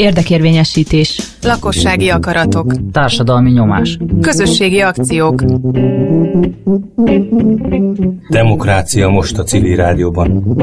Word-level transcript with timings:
Érdekérvényesítés. 0.00 1.20
Lakossági 1.42 2.08
akaratok. 2.08 2.74
Társadalmi 2.92 3.50
nyomás. 3.50 3.98
Közösségi 4.20 4.80
akciók. 4.80 5.42
Demokrácia 8.28 9.08
most 9.08 9.38
a 9.38 9.42
civil 9.42 9.76
rádióban. 9.76 10.56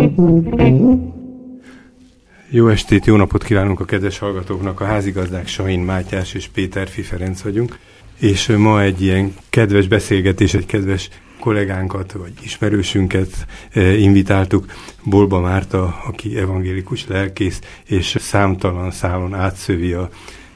Jó 2.49 2.67
estét, 2.67 3.05
jó 3.05 3.15
napot 3.15 3.43
kívánunk 3.43 3.79
a 3.79 3.85
kedves 3.85 4.17
hallgatóknak. 4.17 4.81
A 4.81 4.85
házigazdák 4.85 5.47
Sahin 5.47 5.79
Mátyás 5.79 6.33
és 6.33 6.47
Péter 6.47 6.87
Fiferenc 6.87 7.41
vagyunk. 7.41 7.79
És 8.19 8.47
ma 8.47 8.81
egy 8.81 9.01
ilyen 9.01 9.33
kedves 9.49 9.87
beszélgetés, 9.87 10.53
egy 10.53 10.65
kedves 10.65 11.09
kollégánkat, 11.39 12.11
vagy 12.11 12.33
ismerősünket 12.41 13.45
eh, 13.71 14.01
invitáltuk, 14.01 14.65
Bolba 15.03 15.39
Márta, 15.39 16.01
aki 16.07 16.37
evangélikus 16.37 17.07
lelkész, 17.07 17.59
és 17.85 18.15
számtalan 18.19 18.91
szálon 18.91 19.33
átszövi 19.33 19.93
a 19.93 20.09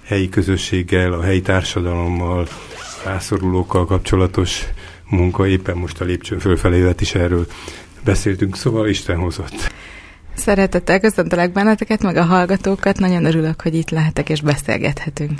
helyi 0.05 0.29
közösséggel, 0.29 1.13
a 1.13 1.21
helyi 1.21 1.41
társadalommal, 1.41 2.47
rászorulókkal 3.05 3.85
kapcsolatos 3.85 4.65
munka. 5.09 5.47
Éppen 5.47 5.77
most 5.77 6.01
a 6.01 6.05
lépcsőn 6.05 6.39
fölfelé 6.39 6.89
is 6.99 7.15
erről 7.15 7.47
beszéltünk, 8.03 8.57
szóval 8.57 8.87
Isten 8.87 9.17
hozott. 9.17 9.71
Szeretettel 10.35 10.99
köszöntelek 10.99 11.51
benneteket, 11.51 12.01
meg 12.01 12.15
a 12.15 12.23
hallgatókat. 12.23 12.99
Nagyon 12.99 13.25
örülök, 13.25 13.61
hogy 13.61 13.75
itt 13.75 13.89
lehetek 13.89 14.29
és 14.29 14.41
beszélgethetünk. 14.41 15.39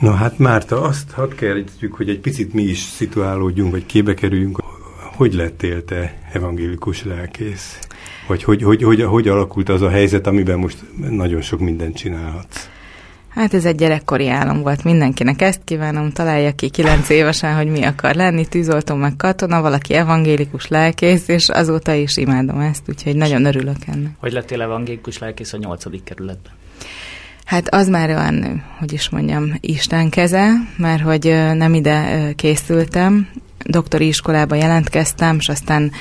Na 0.00 0.12
hát 0.12 0.38
Márta, 0.38 0.82
azt 0.82 1.10
hadd 1.10 1.36
kérdezzük, 1.36 1.94
hogy 1.94 2.08
egy 2.08 2.20
picit 2.20 2.52
mi 2.52 2.62
is 2.62 2.78
szituálódjunk, 2.78 3.70
vagy 3.70 3.86
képbe 3.86 4.14
kerüljünk. 4.14 4.62
Hogy 5.16 5.34
lettél 5.34 5.84
te 5.84 6.18
evangélikus 6.32 7.04
lelkész? 7.04 7.78
Vagy 8.26 8.42
hogy, 8.42 8.62
hogy, 8.62 8.82
hogy, 8.82 9.02
hogy 9.02 9.28
alakult 9.28 9.68
az 9.68 9.82
a 9.82 9.88
helyzet, 9.88 10.26
amiben 10.26 10.58
most 10.58 10.84
nagyon 11.10 11.40
sok 11.40 11.60
mindent 11.60 11.96
csinálhatsz? 11.96 12.68
Hát 13.28 13.54
ez 13.54 13.64
egy 13.64 13.76
gyerekkori 13.76 14.28
álom 14.28 14.62
volt 14.62 14.84
mindenkinek. 14.84 15.42
Ezt 15.42 15.60
kívánom, 15.64 16.10
találja 16.10 16.54
ki 16.54 16.68
kilenc 16.68 17.08
évesen, 17.08 17.56
hogy 17.56 17.66
mi 17.66 17.82
akar 17.82 18.14
lenni, 18.14 18.46
tűzoltó 18.46 18.94
meg 18.94 19.16
katona, 19.16 19.60
valaki 19.60 19.94
evangélikus 19.94 20.68
lelkész, 20.68 21.28
és 21.28 21.48
azóta 21.48 21.92
is 21.92 22.16
imádom 22.16 22.60
ezt, 22.60 22.82
úgyhogy 22.88 23.16
nagyon 23.16 23.44
örülök 23.44 23.76
ennek. 23.86 24.12
Hogy 24.18 24.32
lettél 24.32 24.62
evangélikus 24.62 25.18
lelkész 25.18 25.52
a 25.52 25.56
nyolcadik 25.56 26.04
kerületben? 26.04 26.52
Hát 27.44 27.74
az 27.74 27.88
már 27.88 28.08
olyan, 28.08 28.64
hogy 28.78 28.92
is 28.92 29.08
mondjam, 29.08 29.54
Isten 29.60 30.10
keze, 30.10 30.52
mert 30.76 31.02
hogy 31.02 31.24
nem 31.54 31.74
ide 31.74 32.30
készültem, 32.36 33.28
doktori 33.64 34.06
iskolába 34.06 34.54
jelentkeztem, 34.54 35.36
és 35.38 35.48
aztán 35.48 35.92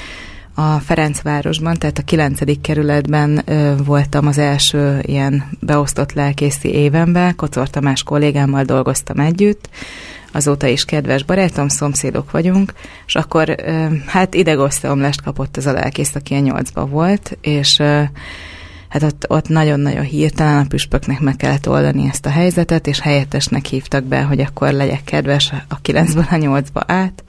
a 0.55 0.79
Ferencvárosban, 0.79 1.77
tehát 1.77 1.97
a 1.97 2.03
9. 2.03 2.61
kerületben 2.61 3.41
ö, 3.45 3.73
voltam 3.85 4.27
az 4.27 4.37
első 4.37 4.99
ilyen 5.01 5.49
beosztott 5.59 6.13
lelkészi 6.13 6.69
évemben, 6.69 7.35
Kocor 7.35 7.69
Tamás 7.69 8.03
kollégámmal 8.03 8.63
dolgoztam 8.63 9.19
együtt, 9.19 9.69
azóta 10.31 10.67
is 10.67 10.85
kedves 10.85 11.23
barátom, 11.23 11.67
szomszédok 11.67 12.31
vagyunk, 12.31 12.73
és 13.05 13.15
akkor 13.15 13.55
ö, 13.65 13.85
hát 14.05 14.33
idegoszteomlást 14.33 15.21
kapott 15.21 15.57
az 15.57 15.65
a 15.65 15.71
lelkész, 15.73 16.15
aki 16.15 16.33
a 16.33 16.39
nyolcba 16.39 16.85
volt, 16.85 17.37
és 17.41 17.79
ö, 17.79 18.01
hát 18.93 19.03
ott, 19.03 19.25
ott 19.27 19.49
nagyon-nagyon 19.49 20.03
hirtelen 20.03 20.57
a 20.57 20.65
püspöknek 20.67 21.19
meg 21.19 21.35
kellett 21.35 21.69
oldani 21.69 22.07
ezt 22.09 22.25
a 22.25 22.29
helyzetet, 22.29 22.87
és 22.87 22.99
helyettesnek 22.99 23.65
hívtak 23.65 24.03
be, 24.03 24.21
hogy 24.21 24.39
akkor 24.39 24.71
legyek 24.71 25.03
kedves 25.03 25.51
a 25.67 25.81
9-ből 25.81 26.29
a 26.29 26.35
8-ba 26.35 26.83
át, 26.87 27.23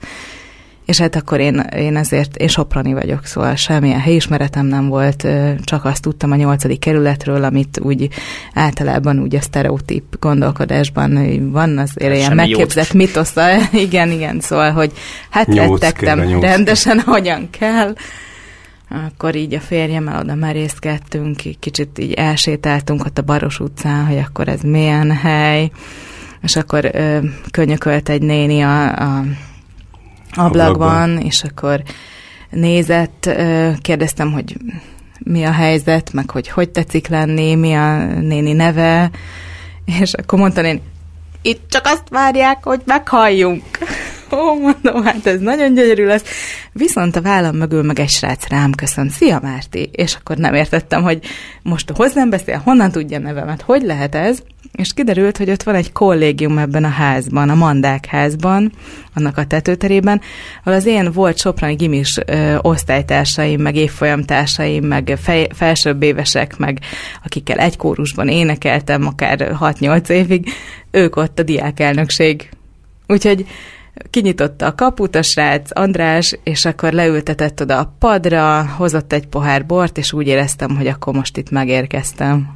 és 0.85 0.99
hát 0.99 1.15
akkor 1.15 1.39
én, 1.39 1.59
én 1.59 1.95
ezért, 1.95 2.35
én 2.35 2.47
soprani 2.47 2.93
vagyok, 2.93 3.25
szóval 3.25 3.55
semmilyen 3.55 3.99
helyismeretem 3.99 4.65
nem 4.65 4.87
volt, 4.87 5.27
csak 5.63 5.85
azt 5.85 6.01
tudtam 6.01 6.31
a 6.31 6.35
nyolcadik 6.35 6.79
kerületről, 6.79 7.43
amit 7.43 7.79
úgy 7.79 8.09
általában 8.53 9.19
úgy 9.19 9.35
a 9.35 9.41
sztereotíp 9.41 10.03
gondolkodásban 10.19 11.19
van, 11.51 11.77
az 11.77 11.91
hát 12.01 12.15
ilyen 12.15 12.35
megképzett 12.35 12.93
mitosza, 12.93 13.41
igen, 13.85 14.11
igen, 14.11 14.39
szóval, 14.39 14.71
hogy 14.71 14.91
hát 15.29 15.47
rettegtem 15.47 16.39
rendesen, 16.39 16.99
hogyan 17.15 17.49
kell, 17.49 17.93
akkor 18.89 19.35
így 19.35 19.53
a 19.53 19.59
férjemmel 19.59 20.19
oda 20.19 20.35
merészkedtünk, 20.35 21.41
kicsit 21.59 21.99
így 21.99 22.13
elsétáltunk 22.13 23.05
ott 23.05 23.17
a 23.17 23.21
Baros 23.21 23.59
utcán, 23.59 24.05
hogy 24.05 24.17
akkor 24.17 24.47
ez 24.47 24.61
milyen 24.61 25.11
hely, 25.11 25.71
és 26.41 26.55
akkor 26.55 26.89
ö, 26.93 27.17
könyökölt 27.51 28.09
egy 28.09 28.21
néni 28.21 28.61
a, 28.61 28.95
a 28.95 29.23
ablakban, 30.35 30.65
ablakban, 30.65 31.17
és 31.17 31.43
akkor 31.43 31.83
nézett, 32.49 33.29
kérdeztem, 33.81 34.31
hogy 34.31 34.57
mi 35.19 35.43
a 35.43 35.51
helyzet, 35.51 36.13
meg 36.13 36.29
hogy 36.29 36.47
hogy 36.49 36.69
tetszik 36.69 37.07
lenni, 37.07 37.55
mi 37.55 37.73
a 37.73 38.05
néni 38.05 38.53
neve, 38.53 39.09
és 39.99 40.13
akkor 40.13 40.39
mondta 40.39 40.63
én, 40.63 40.81
itt 41.41 41.69
csak 41.69 41.85
azt 41.85 42.09
várják, 42.09 42.63
hogy 42.63 42.81
meghalljunk. 42.85 43.63
Ó, 44.31 44.59
mondom, 44.59 45.03
hát 45.03 45.25
ez 45.25 45.39
nagyon 45.39 45.73
gyönyörű 45.73 46.05
lesz. 46.05 46.23
Viszont 46.71 47.15
a 47.15 47.21
vállam 47.21 47.55
mögül 47.55 47.83
meg 47.83 47.99
egy 47.99 48.09
srác 48.09 48.47
rám 48.47 48.71
köszönt. 48.71 49.11
Szia, 49.11 49.39
Márti! 49.43 49.89
És 49.91 50.15
akkor 50.15 50.37
nem 50.37 50.53
értettem, 50.53 51.03
hogy 51.03 51.19
most 51.61 51.91
hozzám 51.95 52.29
beszél, 52.29 52.61
honnan 52.63 52.91
tudja 52.91 53.19
nevemet, 53.19 53.61
hogy 53.61 53.81
lehet 53.81 54.15
ez? 54.15 54.39
És 54.71 54.93
kiderült, 54.93 55.37
hogy 55.37 55.49
ott 55.49 55.63
van 55.63 55.75
egy 55.75 55.91
kollégium 55.91 56.57
ebben 56.57 56.83
a 56.83 56.89
házban, 56.89 57.49
a 57.49 57.55
Mandák 57.55 58.05
házban, 58.05 58.71
annak 59.13 59.37
a 59.37 59.45
tetőterében, 59.45 60.21
ahol 60.63 60.77
az 60.77 60.85
én 60.85 61.11
volt 61.11 61.37
soprani 61.37 61.73
gimis 61.73 62.17
ö, 62.25 62.55
osztálytársaim, 62.61 63.61
meg 63.61 63.75
évfolyamtársaim, 63.75 64.85
meg 64.85 65.17
fej, 65.21 65.47
felsőbb 65.53 66.03
évesek, 66.03 66.57
meg 66.57 66.79
akikkel 67.23 67.57
egy 67.57 67.77
kórusban 67.77 68.27
énekeltem 68.27 69.07
akár 69.07 69.57
6-8 69.61 70.09
évig, 70.09 70.49
ők 70.91 71.15
ott 71.15 71.39
a 71.39 71.43
diákelnökség. 71.43 72.49
Úgyhogy 73.07 73.45
kinyitotta 74.09 74.65
a 74.65 74.75
kaput 74.75 75.15
a 75.15 75.21
srác, 75.21 75.79
András, 75.79 76.37
és 76.43 76.65
akkor 76.65 76.93
leültetett 76.93 77.61
oda 77.61 77.79
a 77.79 77.95
padra, 77.99 78.65
hozott 78.77 79.13
egy 79.13 79.27
pohár 79.27 79.65
bort, 79.65 79.97
és 79.97 80.13
úgy 80.13 80.27
éreztem, 80.27 80.75
hogy 80.75 80.87
akkor 80.87 81.13
most 81.13 81.37
itt 81.37 81.49
megérkeztem. 81.49 82.55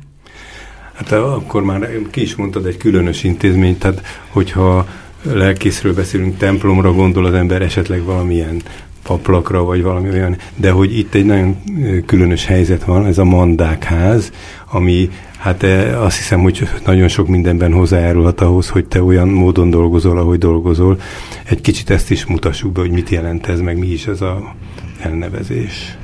Hát 0.93 1.11
akkor 1.11 1.63
már 1.63 1.89
ki 2.11 2.21
is 2.21 2.35
mondtad 2.35 2.65
egy 2.65 2.77
különös 2.77 3.23
intézmény, 3.23 3.77
tehát 3.77 4.01
hogyha 4.29 4.87
lelkészről 5.21 5.93
beszélünk, 5.93 6.37
templomra 6.37 6.93
gondol 6.93 7.25
az 7.25 7.33
ember 7.33 7.61
esetleg 7.61 8.03
valamilyen 8.03 8.61
paplakra, 9.09 9.63
vagy 9.63 9.81
valami 9.81 10.09
olyan, 10.09 10.37
de 10.55 10.71
hogy 10.71 10.97
itt 10.97 11.13
egy 11.13 11.25
nagyon 11.25 11.57
különös 12.05 12.45
helyzet 12.45 12.83
van, 12.83 13.05
ez 13.05 13.17
a 13.17 13.23
mandákház, 13.23 14.31
ami 14.71 15.09
hát 15.37 15.63
azt 15.95 16.17
hiszem, 16.17 16.39
hogy 16.39 16.69
nagyon 16.85 17.07
sok 17.07 17.27
mindenben 17.27 17.73
hozzájárulhat 17.73 18.41
ahhoz, 18.41 18.69
hogy 18.69 18.85
te 18.85 19.03
olyan 19.03 19.27
módon 19.27 19.69
dolgozol, 19.69 20.17
ahogy 20.17 20.37
dolgozol. 20.37 20.99
Egy 21.45 21.61
kicsit 21.61 21.89
ezt 21.89 22.11
is 22.11 22.25
mutassuk 22.25 22.71
be, 22.71 22.79
hogy 22.79 22.91
mit 22.91 23.09
jelent 23.09 23.47
ez, 23.47 23.59
meg 23.59 23.77
mi 23.77 23.87
is 23.87 24.07
ez 24.07 24.21
a 24.21 24.55
elnevezés. 25.01 25.97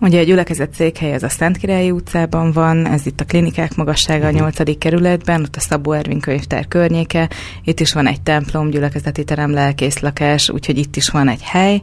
Ugye 0.00 0.20
a 0.20 0.24
gyülekezet 0.24 0.74
székhely 0.74 1.14
az 1.14 1.22
a 1.22 1.28
Szentkirályi 1.28 1.90
utcában 1.90 2.52
van, 2.52 2.86
ez 2.86 3.06
itt 3.06 3.20
a 3.20 3.24
klinikák 3.24 3.74
magassága 3.74 4.26
a 4.26 4.30
mhm. 4.30 4.38
nyolcadik 4.38 4.78
kerületben, 4.78 5.42
ott 5.42 5.56
a 5.56 5.60
Szabó 5.60 5.92
Ervin 5.92 6.20
könyvtár 6.20 6.68
környéke, 6.68 7.28
itt 7.64 7.80
is 7.80 7.92
van 7.92 8.06
egy 8.06 8.22
templom, 8.22 8.70
gyülekezeti 8.70 9.24
terem, 9.24 9.50
lelkész 9.50 9.98
lakás, 9.98 10.50
úgyhogy 10.50 10.78
itt 10.78 10.96
is 10.96 11.08
van 11.08 11.28
egy 11.28 11.42
hely, 11.42 11.82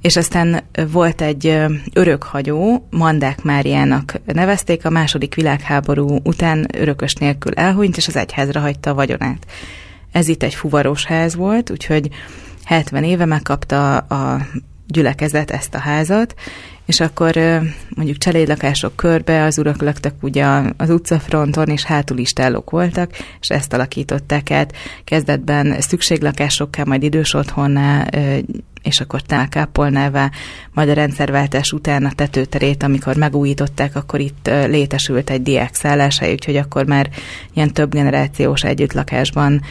és 0.00 0.16
aztán 0.16 0.62
volt 0.92 1.20
egy 1.20 1.58
örökhagyó, 1.92 2.86
Mandák 2.90 3.42
Máriának 3.42 4.20
nevezték, 4.24 4.84
a 4.84 4.90
második 4.90 5.34
világháború 5.34 6.18
után 6.22 6.66
örökös 6.72 7.14
nélkül 7.14 7.52
elhunyt, 7.54 7.96
és 7.96 8.06
az 8.06 8.16
egyházra 8.16 8.60
hagyta 8.60 8.90
a 8.90 8.94
vagyonát. 8.94 9.46
Ez 10.12 10.28
itt 10.28 10.42
egy 10.42 10.54
fuvaros 10.54 11.04
ház 11.04 11.34
volt, 11.34 11.70
úgyhogy 11.70 12.08
70 12.64 13.04
éve 13.04 13.24
megkapta 13.24 13.96
a 13.96 14.46
gyülekezet 14.90 15.50
ezt 15.50 15.74
a 15.74 15.78
házat, 15.78 16.34
és 16.86 17.00
akkor 17.00 17.34
mondjuk 17.88 18.18
cselédlakások 18.18 18.96
körbe 18.96 19.44
az 19.44 19.58
urak 19.58 19.82
laktak 19.82 20.14
ugye 20.20 20.44
az 20.76 20.90
utcafronton, 20.90 21.68
és 21.68 21.84
hátul 21.84 22.18
is 22.18 22.32
tellók 22.32 22.70
voltak, 22.70 23.10
és 23.40 23.48
ezt 23.48 23.72
alakították 23.72 24.50
át. 24.50 24.76
Kezdetben 25.04 25.80
szükséglakásokká, 25.80 26.82
majd 26.84 27.02
idős 27.02 27.34
otthonná, 27.34 28.06
és 28.82 29.00
akkor 29.00 29.20
tálkápolnává, 29.20 30.30
majd 30.72 30.88
a 30.88 30.92
rendszerváltás 30.92 31.72
után 31.72 32.04
a 32.04 32.12
tetőterét, 32.12 32.82
amikor 32.82 33.16
megújították, 33.16 33.96
akkor 33.96 34.20
itt 34.20 34.50
létesült 34.66 35.30
egy 35.30 35.42
diákszálláshely, 35.42 36.32
úgyhogy 36.32 36.56
akkor 36.56 36.86
már 36.86 37.10
ilyen 37.54 37.72
több 37.72 37.92
generációs 37.92 38.62
együttlakásban 38.62 39.62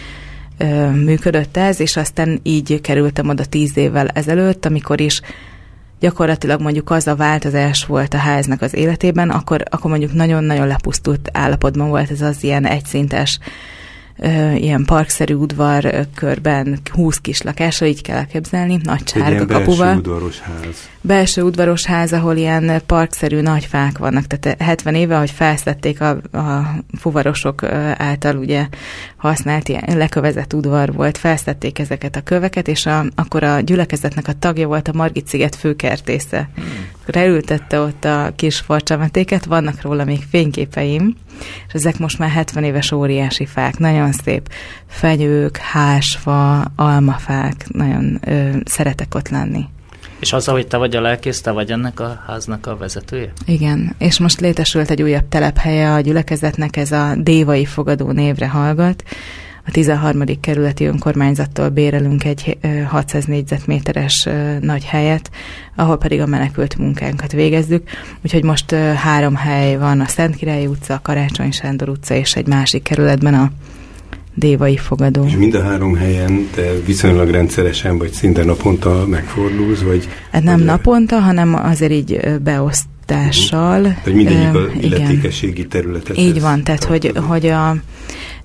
működött 0.93 1.57
ez, 1.57 1.79
és 1.79 1.97
aztán 1.97 2.39
így 2.43 2.81
kerültem 2.81 3.29
oda 3.29 3.45
tíz 3.45 3.77
évvel 3.77 4.07
ezelőtt, 4.07 4.65
amikor 4.65 5.01
is 5.01 5.21
gyakorlatilag 5.99 6.61
mondjuk 6.61 6.89
az 6.89 7.07
a 7.07 7.15
változás 7.15 7.85
volt 7.85 8.13
a 8.13 8.17
háznak 8.17 8.61
az 8.61 8.73
életében, 8.73 9.29
akkor, 9.29 9.63
akkor 9.69 9.89
mondjuk 9.89 10.13
nagyon-nagyon 10.13 10.67
lepusztult 10.67 11.29
állapotban 11.33 11.89
volt 11.89 12.11
ez 12.11 12.21
az 12.21 12.43
ilyen 12.43 12.65
egyszintes 12.65 13.39
ilyen 14.55 14.85
parkszerű 14.85 15.33
udvar 15.33 16.07
körben 16.15 16.79
20 16.91 17.17
kis 17.17 17.41
lakásra, 17.41 17.85
így 17.85 18.01
kell 18.01 18.17
elképzelni, 18.17 18.79
nagy 18.83 19.07
sárga 19.07 19.45
kapuval. 19.45 19.85
Belső 19.85 19.99
udvaros 19.99 20.39
ház. 20.39 20.89
Belső 21.01 21.41
udvaros 21.41 21.85
ház, 21.85 22.13
ahol 22.13 22.35
ilyen 22.35 22.81
parkszerű 22.85 23.41
nagy 23.41 23.65
fák 23.65 23.97
vannak, 23.97 24.25
tehát 24.25 24.61
70 24.61 24.95
éve, 24.95 25.17
hogy 25.17 25.31
felszették 25.31 26.01
a, 26.01 26.09
a 26.31 26.75
fuvarosok 26.97 27.63
által 27.97 28.35
ugye 28.37 28.67
használt 29.17 29.69
ilyen 29.69 29.97
lekövezett 29.97 30.53
udvar 30.53 30.93
volt, 30.93 31.17
felszették 31.17 31.79
ezeket 31.79 32.15
a 32.15 32.21
köveket, 32.21 32.67
és 32.67 32.85
a, 32.85 33.05
akkor 33.15 33.43
a 33.43 33.59
gyülekezetnek 33.59 34.27
a 34.27 34.33
tagja 34.39 34.67
volt 34.67 34.87
a 34.87 34.93
Margit 34.93 35.27
sziget 35.27 35.55
főkertésze. 35.55 36.49
Hmm. 36.55 36.65
Reültette 37.05 37.79
ott 37.79 38.05
a 38.05 38.31
kis 38.35 38.59
farcsametéket, 38.59 39.45
vannak 39.45 39.81
róla 39.81 40.03
még 40.03 40.23
fényképeim, 40.29 41.15
és 41.67 41.73
ezek 41.73 41.99
most 41.99 42.19
már 42.19 42.29
70 42.29 42.63
éves 42.63 42.91
óriási 42.91 43.45
fák, 43.45 43.77
nagyon 43.77 44.11
szép 44.11 44.49
fenyők, 44.87 45.57
hásfa, 45.57 46.61
almafák, 46.75 47.65
nagyon 47.67 48.19
ö, 48.25 48.49
szeretek 48.65 49.15
ott 49.15 49.29
lenni. 49.29 49.65
És 50.19 50.33
az, 50.33 50.45
hogy 50.45 50.67
te 50.67 50.77
vagy 50.77 50.95
a 50.95 51.01
lelkész, 51.01 51.41
te 51.41 51.51
vagy 51.51 51.71
ennek 51.71 51.99
a 51.99 52.23
háznak 52.27 52.67
a 52.67 52.77
vezetője? 52.77 53.31
Igen, 53.45 53.95
és 53.97 54.19
most 54.19 54.39
létesült 54.39 54.89
egy 54.89 55.01
újabb 55.01 55.27
telephelye 55.29 55.93
a 55.93 55.99
gyülekezetnek, 55.99 56.77
ez 56.77 56.91
a 56.91 57.15
Dévai 57.17 57.65
Fogadó 57.65 58.11
névre 58.11 58.47
hallgat. 58.47 59.03
A 59.65 59.71
13. 59.71 60.23
kerületi 60.39 60.85
önkormányzattól 60.85 61.69
bérelünk 61.69 62.23
egy 62.23 62.57
600 62.87 63.25
négyzetméteres 63.25 64.27
nagy 64.61 64.85
helyet, 64.85 65.31
ahol 65.75 65.97
pedig 65.97 66.21
a 66.21 66.25
menekült 66.25 66.77
munkánkat 66.77 67.31
végezzük. 67.31 67.89
Úgyhogy 68.23 68.43
most 68.43 68.71
három 68.95 69.35
hely 69.35 69.77
van, 69.77 69.99
a 69.99 70.07
Szentkirályi 70.07 70.67
utca, 70.67 70.93
a 70.93 71.01
Karácsony 71.01 71.51
Sándor 71.51 71.89
utca 71.89 72.13
és 72.13 72.35
egy 72.35 72.47
másik 72.47 72.83
kerületben 72.83 73.33
a 73.33 73.51
dévai 74.39 74.77
fogadó. 74.77 75.25
És 75.25 75.35
mind 75.35 75.53
a 75.53 75.63
három 75.63 75.95
helyen 75.95 76.47
te 76.55 76.71
viszonylag 76.85 77.29
rendszeresen, 77.29 77.97
vagy 77.97 78.11
szinte 78.11 78.43
naponta 78.43 79.05
megfordulsz, 79.07 79.81
vagy... 79.81 80.07
Hát 80.31 80.43
nem 80.43 80.57
vagy 80.57 80.65
naponta, 80.65 81.19
hanem 81.19 81.55
azért 81.55 81.91
így 81.91 82.19
beosztással. 82.43 83.79
Uh-huh. 83.79 83.93
Tehát 84.03 84.13
mindegyik 84.13 84.53
a 84.53 84.69
illetékességi 84.81 85.67
területet. 85.67 86.17
Így 86.17 86.41
van, 86.41 86.63
tehát 86.63 86.83
hogy, 86.83 87.11
hogy 87.27 87.45
a 87.47 87.75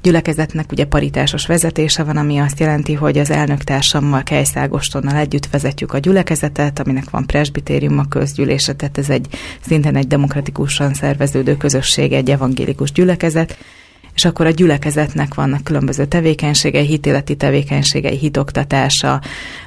gyülekezetnek 0.03 0.73
ugye 0.73 0.85
paritásos 0.85 1.47
vezetése 1.47 2.03
van, 2.03 2.17
ami 2.17 2.39
azt 2.39 2.61
jelenti, 2.61 2.93
hogy 2.93 3.19
az 3.19 3.31
elnöktársammal, 3.31 4.23
Kejszágostonnal 4.23 5.17
együtt 5.17 5.49
vezetjük 5.51 5.93
a 5.93 5.99
gyülekezetet, 5.99 6.79
aminek 6.79 7.11
van 7.11 7.27
presbitérium 7.27 7.99
a 7.99 8.09
közgyűlése, 8.09 8.73
tehát 8.73 8.99
ez 8.99 9.11
egy 9.11 9.27
szintén 9.67 9.97
egy 9.97 10.07
demokratikusan 10.07 10.95
szerveződő 10.95 11.57
közösség, 11.57 12.13
egy 12.13 12.31
evangélikus 12.31 12.93
gyülekezet, 12.93 13.57
és 14.15 14.25
akkor 14.25 14.47
a 14.47 14.51
gyülekezetnek 14.51 15.35
vannak 15.35 15.65
különböző 15.65 16.05
tevékenységei, 16.05 16.87
hitéleti 16.87 17.37
tevékenységei, 17.37 18.17
hitoktatása, 18.17 19.21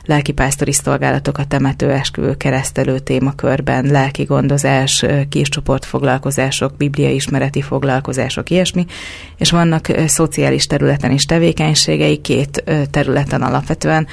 lelkipásztori 0.05 0.73
szolgálatok 0.73 1.38
a 1.38 1.45
temetőesküvő 1.45 2.35
keresztelő 2.35 2.99
témakörben, 2.99 3.85
lelki 3.85 4.23
gondozás, 4.23 5.05
kiscsoportfoglalkozások, 5.29 6.77
bibliai 6.77 7.15
ismereti 7.15 7.61
foglalkozások, 7.61 8.49
ilyesmi, 8.49 8.85
és 9.38 9.51
vannak 9.51 9.88
szociális 10.05 10.67
területen 10.67 11.11
is 11.11 11.25
tevékenységei, 11.25 12.17
két 12.17 12.63
területen 12.91 13.41
alapvetően, 13.41 14.07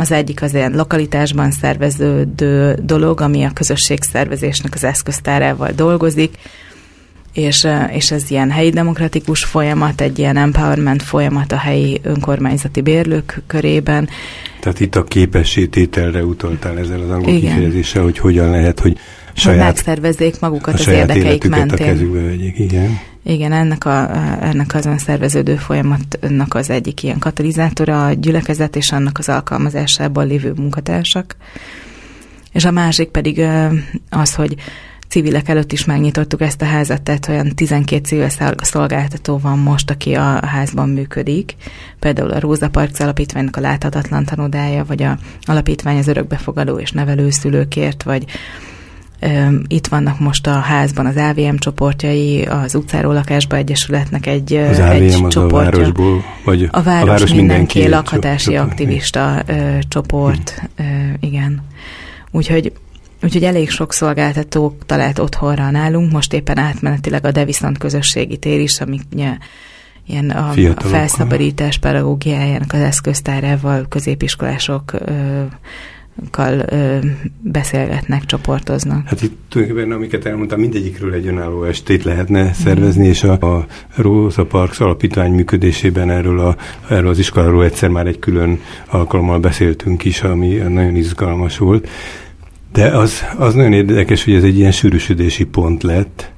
az 0.00 0.12
egyik 0.12 0.42
az 0.42 0.54
ilyen 0.54 0.72
lokalitásban 0.72 1.50
szerveződő 1.50 2.78
dolog, 2.82 3.20
ami 3.20 3.44
a 3.44 3.50
közösségszervezésnek 3.54 4.74
az 4.74 4.84
eszköztárával 4.84 5.70
dolgozik, 5.70 6.38
és, 7.38 7.66
és 7.92 8.10
ez 8.10 8.30
ilyen 8.30 8.50
helyi 8.50 8.70
demokratikus 8.70 9.44
folyamat, 9.44 10.00
egy 10.00 10.18
ilyen 10.18 10.36
empowerment 10.36 11.02
folyamat 11.02 11.52
a 11.52 11.56
helyi 11.56 12.00
önkormányzati 12.02 12.80
bérlők 12.80 13.42
körében. 13.46 14.08
Tehát 14.60 14.80
itt 14.80 14.96
a 14.96 15.04
képességtételre 15.04 16.24
utaltál 16.24 16.78
ezzel 16.78 17.00
az 17.00 17.10
angol 17.10 17.32
Igen. 17.32 17.40
kifejezéssel, 17.40 18.02
hogy 18.02 18.18
hogyan 18.18 18.50
lehet, 18.50 18.80
hogy 18.80 18.98
saját, 19.32 19.58
hogy 19.58 19.66
megszervezzék 19.66 20.40
magukat 20.40 20.74
az 20.74 20.88
érdekeik 20.88 21.48
mentén. 21.48 21.86
a 21.86 21.90
kezükbe 21.90 22.20
vegyék, 22.20 22.58
igen. 22.58 22.98
Igen, 23.22 23.52
ennek, 23.52 23.84
a, 23.84 24.10
ennek 24.40 24.74
az 24.74 24.86
önszerveződő 24.86 25.56
folyamatnak 25.56 26.54
az 26.54 26.70
egyik 26.70 27.02
ilyen 27.02 27.18
katalizátora 27.18 28.06
a 28.06 28.12
gyülekezet 28.12 28.76
és 28.76 28.92
annak 28.92 29.18
az 29.18 29.28
alkalmazásában 29.28 30.26
lévő 30.26 30.52
munkatársak. 30.56 31.36
És 32.52 32.64
a 32.64 32.70
másik 32.70 33.08
pedig 33.08 33.42
az, 34.10 34.34
hogy 34.34 34.54
civilek 35.08 35.48
előtt 35.48 35.72
is 35.72 35.84
megnyitottuk 35.84 36.40
ezt 36.40 36.62
a 36.62 36.64
házat, 36.64 37.02
tehát 37.02 37.28
olyan 37.28 37.54
12 37.54 38.04
civil 38.04 38.28
szolgáltató 38.56 39.38
van 39.38 39.58
most, 39.58 39.90
aki 39.90 40.14
a 40.14 40.46
házban 40.46 40.88
működik. 40.88 41.54
Például 41.98 42.30
a 42.30 42.40
Róza 42.40 42.68
Park 42.68 42.94
alapítványnak 42.98 43.56
a 43.56 43.60
láthatatlan 43.60 44.24
tanodája, 44.24 44.84
vagy 44.84 45.02
a 45.02 45.18
alapítvány 45.42 45.98
az 45.98 46.08
örökbefogadó 46.08 46.78
és 46.78 46.90
nevelőszülőkért, 46.90 48.02
vagy 48.02 48.24
itt 49.66 49.86
vannak 49.86 50.20
most 50.20 50.46
a 50.46 50.50
házban 50.50 51.06
az 51.06 51.16
AVM 51.16 51.56
csoportjai, 51.56 52.42
az 52.42 52.74
utcáról 52.74 53.14
lakásba 53.14 53.56
egyesületnek 53.56 54.26
egy, 54.26 54.54
az 54.54 54.78
AVM 54.78 54.90
egy 54.90 55.04
az 55.04 55.28
csoportja. 55.28 55.58
a 55.58 55.70
városból, 55.70 56.24
vagy 56.44 56.68
a 56.70 56.82
város, 56.82 57.02
a 57.02 57.06
város 57.06 57.34
mindenki, 57.34 57.78
mindenki 57.78 57.88
lakhatási 57.88 58.50
csoport. 58.50 58.70
aktivista 58.70 59.42
ö, 59.46 59.78
csoport, 59.88 60.62
ö, 60.76 60.82
igen. 61.20 61.62
Úgyhogy 62.30 62.72
Úgyhogy 63.22 63.44
elég 63.44 63.70
sok 63.70 63.92
szolgáltató 63.92 64.76
talált 64.86 65.18
otthonra 65.18 65.70
nálunk, 65.70 66.12
most 66.12 66.32
éppen 66.32 66.58
átmenetileg 66.58 67.24
a 67.24 67.30
Deviszont 67.30 67.78
közösségi 67.78 68.36
tér 68.36 68.60
is, 68.60 68.80
ami 68.80 69.00
ilyen 70.08 70.30
a, 70.30 70.50
a 70.76 70.80
felszabadítás 70.80 71.78
pedagógiájának 71.78 72.72
az 72.72 72.80
eszköztárával 72.80 73.86
középiskolások 73.88 74.92
ö, 74.92 75.42
kal 76.30 76.58
ö, 76.68 76.98
beszélgetnek, 77.40 78.24
csoportoznak. 78.24 79.08
Hát 79.08 79.22
itt 79.22 79.38
tulajdonképpen, 79.48 79.92
amiket 79.92 80.26
elmondtam, 80.26 80.60
mindegyikről 80.60 81.12
egy 81.12 81.26
önálló 81.26 81.64
estét 81.64 82.04
lehetne 82.04 82.52
szervezni, 82.52 83.06
mm. 83.06 83.10
és 83.10 83.22
a, 83.22 83.32
a 83.32 83.66
Rosa 83.96 84.46
Parks 84.46 84.80
alapítvány 84.80 85.32
működésében 85.32 86.10
erről, 86.10 86.40
a, 86.40 86.56
erről 86.88 87.10
az 87.10 87.18
iskoláról 87.18 87.64
egyszer 87.64 87.88
már 87.88 88.06
egy 88.06 88.18
külön 88.18 88.60
alkalommal 88.86 89.38
beszéltünk 89.38 90.04
is, 90.04 90.22
ami 90.22 90.54
nagyon 90.54 90.96
izgalmas 90.96 91.58
volt. 91.58 91.88
De 92.72 92.86
az, 92.86 93.24
az 93.36 93.54
nagyon 93.54 93.72
érdekes, 93.72 94.24
hogy 94.24 94.34
ez 94.34 94.42
egy 94.42 94.58
ilyen 94.58 94.72
sűrűsödési 94.72 95.44
pont 95.44 95.82
lett. 95.82 96.30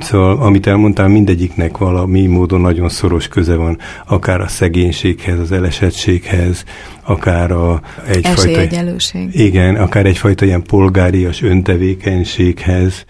Szóval, 0.00 0.38
amit 0.38 0.66
elmondtál, 0.66 1.08
mindegyiknek 1.08 1.78
valami 1.78 2.26
módon 2.26 2.60
nagyon 2.60 2.88
szoros 2.88 3.28
köze 3.28 3.54
van, 3.54 3.78
akár 4.06 4.40
a 4.40 4.48
szegénységhez, 4.48 5.38
az 5.38 5.52
elesettséghez, 5.52 6.64
akár 7.02 7.50
a 7.50 7.80
egyfajta... 8.06 8.40
Igen, 9.30 9.76
akár 9.76 10.06
egyfajta 10.06 10.44
ilyen 10.44 10.62
polgárias 10.62 11.42
öntevékenységhez, 11.42 13.04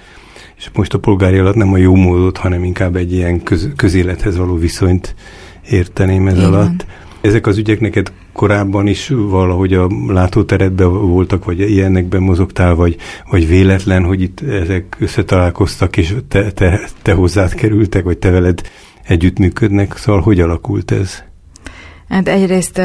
és 0.57 0.71
most 0.75 0.95
a 0.95 0.99
polgári 0.99 1.39
alatt 1.39 1.55
nem 1.55 1.73
a 1.73 1.77
jó 1.77 1.95
módot, 1.95 2.37
hanem 2.37 2.65
inkább 2.65 2.97
egy 2.97 3.13
ilyen 3.13 3.43
köz, 3.43 3.69
közélethez 3.77 4.37
való 4.37 4.57
viszonyt 4.57 5.15
érteném 5.71 6.27
ez 6.27 6.37
Igen. 6.37 6.53
alatt. 6.53 6.87
Ezek 7.27 7.47
az 7.47 7.59
ügyek 7.59 7.81
neked 7.81 8.13
korábban 8.33 8.87
is 8.87 9.09
valahogy 9.09 9.75
a 9.75 9.89
látóteredben 10.07 10.93
voltak, 10.93 11.45
vagy 11.45 11.61
ilyenekben 11.61 12.23
mozogtál, 12.23 12.75
vagy, 12.75 12.97
vagy 13.31 13.49
véletlen, 13.49 14.05
hogy 14.05 14.23
itt 14.23 14.41
ezek 14.41 14.97
összetalálkoztak, 14.99 15.97
és 15.97 16.15
te, 16.29 16.51
te, 16.51 16.81
te 17.03 17.13
hozzád 17.13 17.55
kerültek, 17.55 18.05
vagy 18.05 18.19
te 18.19 18.31
veled 18.31 18.61
együttműködnek, 19.03 19.97
szóval 19.97 20.21
hogy 20.21 20.41
alakult 20.41 20.91
ez? 20.91 21.23
Hát 22.09 22.29
egyrészt 22.29 22.81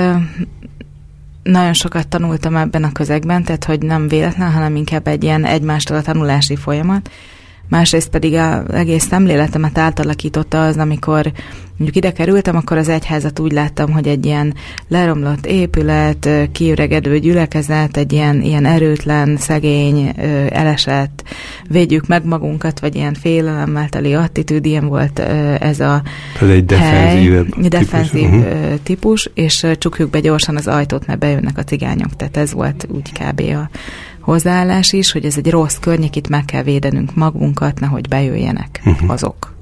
nagyon 1.43 1.73
sokat 1.73 2.07
tanultam 2.07 2.55
ebben 2.55 2.83
a 2.83 2.91
közegben, 2.91 3.43
tehát 3.43 3.63
hogy 3.63 3.81
nem 3.81 4.07
véletlen, 4.07 4.51
hanem 4.51 4.75
inkább 4.75 5.07
egy 5.07 5.23
ilyen 5.23 5.45
egymástól 5.45 5.97
a 5.97 6.01
tanulási 6.01 6.55
folyamat, 6.55 7.09
másrészt 7.71 8.09
pedig 8.09 8.33
az 8.33 8.73
egész 8.73 9.07
szemléletemet 9.07 9.77
átalakította 9.77 10.65
az, 10.65 10.77
amikor 10.77 11.31
mondjuk 11.77 11.95
ide 11.95 12.11
kerültem, 12.11 12.55
akkor 12.55 12.77
az 12.77 12.89
egyházat 12.89 13.39
úgy 13.39 13.51
láttam, 13.51 13.91
hogy 13.91 14.07
egy 14.07 14.25
ilyen 14.25 14.53
leromlott 14.87 15.45
épület, 15.45 16.29
kiüregedő 16.51 17.19
gyülekezet, 17.19 17.97
egy 17.97 18.13
ilyen, 18.13 18.41
ilyen 18.41 18.65
erőtlen, 18.65 19.37
szegény, 19.37 20.13
elesett, 20.49 21.23
védjük 21.67 22.07
meg 22.07 22.25
magunkat, 22.25 22.79
vagy 22.79 22.95
ilyen 22.95 23.13
félelemmel 23.13 23.89
teli 23.89 24.13
attitűd, 24.13 24.65
ilyen 24.65 24.87
volt 24.87 25.19
ez 25.59 25.79
a 25.79 26.01
Ez 26.41 26.49
egy 26.49 26.65
defenzív 26.65 27.43
típus, 27.43 27.67
defenzív 27.67 28.29
uh-huh. 28.29 28.79
típus, 28.83 29.29
és 29.33 29.67
csukjuk 29.77 30.09
be 30.09 30.19
gyorsan 30.19 30.55
az 30.55 30.67
ajtót, 30.67 31.05
mert 31.05 31.19
bejönnek 31.19 31.57
a 31.57 31.63
cigányok. 31.63 32.15
Tehát 32.15 32.37
ez 32.37 32.53
volt 32.53 32.87
úgy 32.89 33.11
kb. 33.11 33.39
a 33.39 33.69
hozzáállás 34.21 34.93
is, 34.93 35.11
hogy 35.11 35.25
ez 35.25 35.37
egy 35.37 35.49
rossz 35.49 35.77
környék, 35.77 36.15
itt 36.15 36.27
meg 36.27 36.45
kell 36.45 36.63
védenünk 36.63 37.15
magunkat, 37.15 37.79
nehogy 37.79 38.07
bejöjjenek 38.07 38.81
uh-huh. 38.85 39.11
azok. 39.11 39.53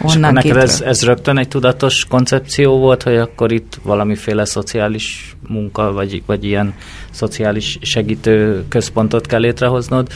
Onnan 0.00 0.32
neked 0.32 0.56
ez, 0.56 0.80
ez 0.80 1.04
rögtön 1.04 1.38
egy 1.38 1.48
tudatos 1.48 2.04
koncepció 2.04 2.78
volt, 2.78 3.02
hogy 3.02 3.16
akkor 3.16 3.52
itt 3.52 3.78
valamiféle 3.82 4.44
szociális 4.44 5.36
munka, 5.48 5.92
vagy, 5.92 6.22
vagy 6.26 6.44
ilyen 6.44 6.74
szociális 7.10 7.78
segítő 7.82 8.64
központot 8.68 9.26
kell 9.26 9.40
létrehoznod, 9.40 10.08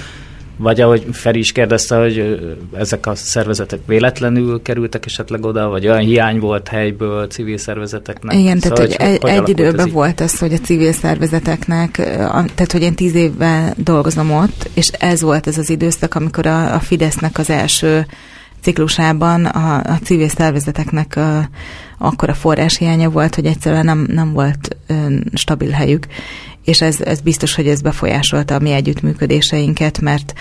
vagy 0.58 0.80
ahogy 0.80 1.06
Feri 1.12 1.38
is 1.38 1.52
kérdezte, 1.52 1.96
hogy 1.96 2.38
ezek 2.76 3.06
a 3.06 3.14
szervezetek 3.14 3.80
véletlenül 3.86 4.62
kerültek 4.62 5.06
esetleg 5.06 5.44
oda, 5.44 5.68
vagy 5.68 5.86
olyan 5.86 6.00
hiány 6.00 6.38
volt 6.38 6.68
helyből 6.68 7.26
civil 7.26 7.58
szervezeteknek? 7.58 8.36
Igen, 8.36 8.58
szóval, 8.58 8.86
tehát 8.86 9.10
hogy, 9.10 9.20
hogy 9.20 9.30
egy, 9.30 9.38
egy 9.38 9.48
időben 9.48 9.86
ez 9.86 9.92
volt 9.92 10.20
az, 10.20 10.38
hogy 10.38 10.52
a 10.52 10.58
civil 10.58 10.92
szervezeteknek, 10.92 11.90
tehát 12.54 12.72
hogy 12.72 12.82
én 12.82 12.94
tíz 12.94 13.14
évvel 13.14 13.74
dolgozom 13.76 14.30
ott, 14.30 14.70
és 14.74 14.88
ez 14.88 15.22
volt 15.22 15.46
ez 15.46 15.58
az 15.58 15.70
időszak, 15.70 16.14
amikor 16.14 16.46
a, 16.46 16.74
a 16.74 16.80
Fidesznek 16.80 17.38
az 17.38 17.50
első 17.50 18.06
ciklusában 18.62 19.44
a, 19.44 19.76
a 19.76 19.98
civil 20.02 20.28
szervezeteknek 20.28 21.16
a, 21.16 21.48
akkor 21.98 22.28
a 22.28 22.34
forráshiánya 22.34 23.10
volt, 23.10 23.34
hogy 23.34 23.46
egyszerűen 23.46 23.84
nem, 23.84 24.06
nem 24.08 24.32
volt 24.32 24.76
ö, 24.86 24.94
stabil 25.34 25.70
helyük, 25.70 26.06
és 26.68 26.80
ez, 26.80 27.00
ez 27.00 27.20
biztos, 27.20 27.54
hogy 27.54 27.68
ez 27.68 27.80
befolyásolta 27.80 28.54
a 28.54 28.58
mi 28.58 28.70
együttműködéseinket, 28.70 30.00
mert 30.00 30.32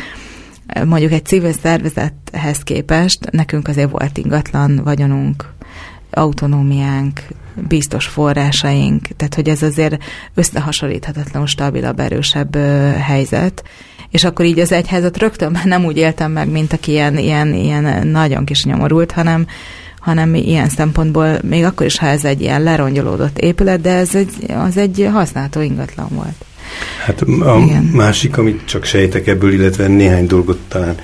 mondjuk 0.86 1.12
egy 1.12 1.26
civil 1.26 1.52
szervezethez 1.52 2.60
képest 2.60 3.32
nekünk 3.32 3.68
azért 3.68 3.92
volt 3.92 4.18
ingatlan 4.18 4.82
vagyonunk, 4.84 5.54
autonómiánk, 6.12 7.22
biztos 7.68 8.06
forrásaink, 8.06 9.08
tehát 9.18 9.36
hogy 9.36 9.50
ez 9.50 9.62
azért 9.62 10.04
összehasonlíthatatlanul 10.34 11.48
stabilabb, 11.48 12.00
erősebb 12.00 12.56
helyzet, 13.00 13.64
és 14.10 14.24
akkor 14.24 14.46
így 14.46 14.60
az 14.60 14.72
egyházat 14.72 15.18
rögtön 15.18 15.60
nem 15.64 15.86
úgy 15.86 15.98
éltem 15.98 16.32
meg, 16.32 16.50
mint 16.50 16.74
aki 16.74 16.92
ilyen, 16.92 17.18
ilyen, 17.18 17.54
ilyen 17.54 18.08
nagyon 18.08 18.46
kis 18.46 18.64
nyomorult, 18.64 19.12
hanem, 19.12 19.48
hanem 20.08 20.36
ilyen 20.36 20.70
szempontból, 20.70 21.40
még 21.44 21.64
akkor 21.64 21.86
is, 21.86 21.98
ha 21.98 22.08
ez 22.08 22.24
egy 22.24 22.42
ilyen 22.42 22.64
lerongyolódott 22.64 23.38
épület, 23.38 23.82
de 23.82 23.94
ez 23.94 24.16
egy, 24.16 24.30
az 24.68 24.78
egy 24.78 25.10
használható 25.12 25.62
ingatlan 25.62 26.08
volt. 26.10 26.46
Hát 27.06 27.22
a 27.22 27.58
Igen. 27.64 27.84
másik, 27.84 28.38
amit 28.38 28.62
csak 28.66 28.84
sejtek 28.84 29.28
ebből, 29.28 29.54
illetve 29.54 29.88
néhány 29.88 30.28
dolgot 30.28 30.58
talán 30.68 30.96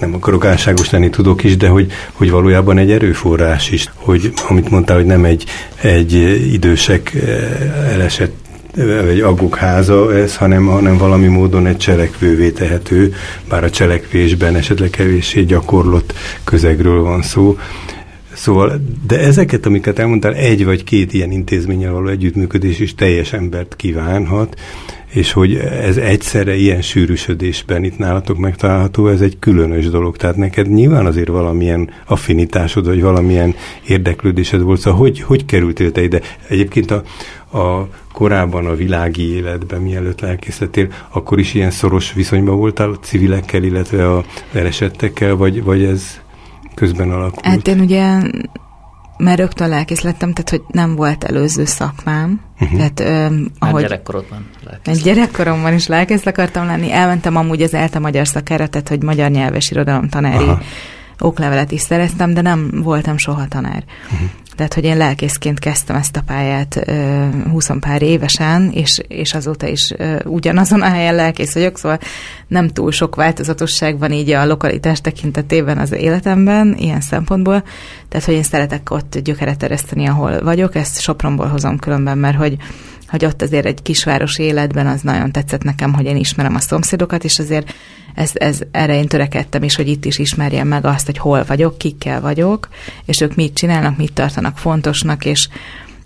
nem 0.00 0.14
akarok 0.14 0.44
álságos 0.44 0.90
lenni, 0.90 1.10
tudok 1.10 1.44
is, 1.44 1.56
de 1.56 1.68
hogy, 1.68 1.92
hogy 2.12 2.30
valójában 2.30 2.78
egy 2.78 2.90
erőforrás 2.90 3.70
is, 3.70 3.90
hogy 3.94 4.32
amit 4.48 4.70
mondtál, 4.70 4.96
hogy 4.96 5.06
nem 5.06 5.24
egy, 5.24 5.44
egy 5.80 6.12
idősek 6.52 7.14
eh, 7.14 7.92
elesett 7.92 8.34
egy 9.08 9.20
aguk 9.20 9.56
háza 9.56 10.16
ez, 10.16 10.36
hanem, 10.36 10.66
hanem 10.66 10.96
valami 10.96 11.26
módon 11.26 11.66
egy 11.66 11.76
cselekvővé 11.76 12.50
tehető, 12.50 13.14
bár 13.48 13.64
a 13.64 13.70
cselekvésben 13.70 14.56
esetleg 14.56 14.90
kevéssé 14.90 15.42
gyakorlott 15.42 16.12
közegről 16.44 17.02
van 17.02 17.22
szó. 17.22 17.58
Szóval, 18.40 18.80
de 19.06 19.18
ezeket, 19.18 19.66
amiket 19.66 19.98
elmondtál, 19.98 20.34
egy 20.34 20.64
vagy 20.64 20.84
két 20.84 21.12
ilyen 21.12 21.30
intézménnyel 21.30 21.92
való 21.92 22.08
együttműködés 22.08 22.78
is 22.78 22.94
teljes 22.94 23.32
embert 23.32 23.76
kívánhat, 23.76 24.60
és 25.10 25.32
hogy 25.32 25.54
ez 25.56 25.96
egyszerre 25.96 26.54
ilyen 26.54 26.82
sűrűsödésben 26.82 27.84
itt 27.84 27.98
nálatok 27.98 28.38
megtalálható, 28.38 29.08
ez 29.08 29.20
egy 29.20 29.38
különös 29.38 29.88
dolog. 29.88 30.16
Tehát 30.16 30.36
neked 30.36 30.68
nyilván 30.68 31.06
azért 31.06 31.28
valamilyen 31.28 31.90
affinitásod, 32.06 32.86
vagy 32.86 33.00
valamilyen 33.00 33.54
érdeklődésed 33.86 34.60
volt. 34.60 34.80
Szóval 34.80 34.98
hogy, 34.98 35.20
hogy 35.20 35.44
kerültél 35.44 35.92
te 35.92 36.02
ide? 36.02 36.20
Egyébként 36.48 36.90
a, 36.90 37.02
a 37.58 37.88
korábban 38.12 38.66
a 38.66 38.74
világi 38.74 39.34
életben, 39.34 39.80
mielőtt 39.80 40.20
lelkészletél, 40.20 40.88
akkor 41.08 41.38
is 41.38 41.54
ilyen 41.54 41.70
szoros 41.70 42.12
viszonyban 42.12 42.56
voltál 42.56 42.90
a 42.90 42.98
civilekkel, 42.98 43.62
illetve 43.62 44.10
a 44.12 44.24
esettekkel, 44.52 45.36
vagy, 45.36 45.62
vagy 45.62 45.84
ez 45.84 46.20
közben 46.74 47.10
alakult? 47.10 47.46
Hát 47.46 47.68
én 47.68 47.80
ugye 47.80 48.20
mert 49.20 49.38
rögtön 49.38 49.68
lelkész 49.68 50.00
lettem, 50.00 50.32
tehát 50.32 50.50
hogy 50.50 50.62
nem 50.68 50.96
volt 50.96 51.24
előző 51.24 51.64
szakmám. 51.64 52.40
Uh-huh. 52.60 52.76
Tehát, 52.76 53.00
ö, 53.00 53.36
ahogy, 53.58 53.82
gyerekkorodban 53.82 54.46
lelkész. 54.64 55.02
Gyerekkoromban 55.02 55.74
is 55.74 55.86
lelkész 55.86 56.26
akartam 56.26 56.66
lenni. 56.66 56.92
Elmentem 56.92 57.36
amúgy 57.36 57.62
az 57.62 57.74
ELTE 57.74 57.98
magyar 57.98 58.28
szakára, 58.28 58.66
tehát 58.66 58.88
hogy 58.88 59.02
magyar 59.02 59.30
nyelves 59.30 59.70
irodalom 59.70 60.08
tanári 60.08 60.44
Aha. 60.44 60.60
oklevelet 61.18 61.72
is 61.72 61.80
szereztem, 61.80 62.34
de 62.34 62.40
nem 62.40 62.70
voltam 62.82 63.16
soha 63.16 63.48
tanár. 63.48 63.84
Uh-huh. 64.12 64.28
Tehát, 64.60 64.74
hogy 64.74 64.84
én 64.84 64.96
lelkészként 64.96 65.58
kezdtem 65.58 65.96
ezt 65.96 66.16
a 66.16 66.22
pályát 66.26 66.90
20 67.50 67.70
pár 67.80 68.02
évesen, 68.02 68.70
és, 68.72 69.00
és 69.08 69.34
azóta 69.34 69.66
is 69.66 69.94
ugyanazon 70.24 70.82
a 70.82 70.88
helyen 70.88 71.14
lelkész 71.14 71.54
vagyok, 71.54 71.78
szóval 71.78 71.98
nem 72.48 72.68
túl 72.68 72.92
sok 72.92 73.14
változatosság 73.14 73.98
van 73.98 74.12
így 74.12 74.30
a 74.30 74.46
lokalitás 74.46 75.00
tekintetében 75.00 75.78
az 75.78 75.92
életemben, 75.92 76.74
ilyen 76.78 77.00
szempontból. 77.00 77.62
Tehát, 78.08 78.26
hogy 78.26 78.34
én 78.34 78.42
szeretek 78.42 78.90
ott 78.90 79.18
gyökeret 79.18 79.62
ereszteni, 79.62 80.06
ahol 80.06 80.40
vagyok, 80.42 80.74
ezt 80.74 81.00
Sopronból 81.00 81.46
hozom 81.46 81.78
különben, 81.78 82.18
mert 82.18 82.36
hogy 82.36 82.56
hogy 83.08 83.24
ott 83.24 83.42
azért 83.42 83.66
egy 83.66 83.82
kisváros 83.82 84.38
életben 84.38 84.86
az 84.86 85.00
nagyon 85.00 85.32
tetszett 85.32 85.62
nekem, 85.62 85.94
hogy 85.94 86.04
én 86.04 86.16
ismerem 86.16 86.54
a 86.54 86.60
szomszédokat, 86.60 87.24
és 87.24 87.38
azért 87.38 87.74
ez, 88.20 88.30
ez, 88.34 88.58
erre 88.70 88.94
én 88.94 89.06
törekedtem 89.06 89.62
is, 89.62 89.76
hogy 89.76 89.88
itt 89.88 90.04
is 90.04 90.18
ismerjem 90.18 90.68
meg 90.68 90.84
azt, 90.84 91.06
hogy 91.06 91.18
hol 91.18 91.44
vagyok, 91.46 91.78
kikkel 91.78 92.20
vagyok, 92.20 92.68
és 93.04 93.20
ők 93.20 93.34
mit 93.34 93.54
csinálnak, 93.54 93.96
mit 93.96 94.12
tartanak 94.12 94.58
fontosnak, 94.58 95.24
és, 95.24 95.48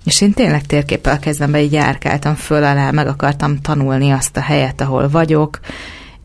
és 0.04 0.20
én 0.20 0.32
tényleg 0.32 0.66
térképpel 0.66 1.18
kezdembe 1.18 1.62
így 1.62 1.72
járkáltam 1.72 2.34
föl 2.34 2.64
alá, 2.64 2.90
meg 2.90 3.06
akartam 3.06 3.60
tanulni 3.60 4.10
azt 4.10 4.36
a 4.36 4.40
helyet, 4.40 4.80
ahol 4.80 5.08
vagyok, 5.08 5.60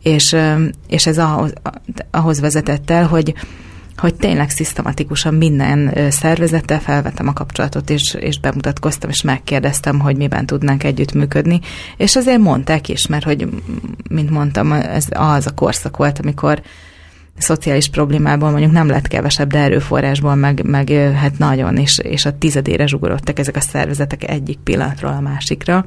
és, 0.02 0.36
és 0.88 1.06
ez 1.06 1.18
ahhoz, 1.18 1.52
ahhoz 2.10 2.40
vezetett 2.40 2.90
el, 2.90 3.06
hogy, 3.06 3.34
hogy 4.00 4.14
tényleg 4.14 4.50
szisztematikusan 4.50 5.34
minden 5.34 6.10
szervezettel 6.10 6.80
felvettem 6.80 7.28
a 7.28 7.32
kapcsolatot, 7.32 7.90
és, 7.90 8.16
és 8.20 8.40
bemutatkoztam, 8.40 9.10
és 9.10 9.22
megkérdeztem, 9.22 9.98
hogy 9.98 10.16
miben 10.16 10.46
tudnánk 10.46 10.84
együttműködni. 10.84 11.60
És 11.96 12.16
azért 12.16 12.38
mondták 12.38 12.88
is, 12.88 13.06
mert 13.06 13.24
hogy, 13.24 13.48
mint 14.10 14.30
mondtam, 14.30 14.72
ez 14.72 15.06
az 15.10 15.46
a 15.46 15.54
korszak 15.54 15.96
volt, 15.96 16.18
amikor 16.18 16.62
szociális 17.38 17.88
problémából 17.88 18.50
mondjuk 18.50 18.72
nem 18.72 18.88
lett 18.88 19.08
kevesebb, 19.08 19.50
de 19.50 19.58
erőforrásból 19.58 20.34
meg, 20.34 20.62
meg 20.64 20.88
hát 21.14 21.38
nagyon, 21.38 21.76
és, 21.76 21.98
és 21.98 22.24
a 22.24 22.38
tizedére 22.38 22.86
zsugorodtak 22.86 23.38
ezek 23.38 23.56
a 23.56 23.60
szervezetek 23.60 24.30
egyik 24.30 24.58
pillanatról 24.58 25.12
a 25.12 25.20
másikra, 25.20 25.86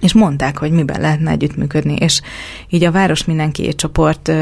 és 0.00 0.12
mondták, 0.12 0.58
hogy 0.58 0.70
miben 0.70 1.00
lehetne 1.00 1.30
együttműködni, 1.30 1.94
és 1.94 2.20
így 2.68 2.84
a 2.84 2.90
Város 2.90 3.24
Mindenki 3.24 3.74
csoport 3.74 4.32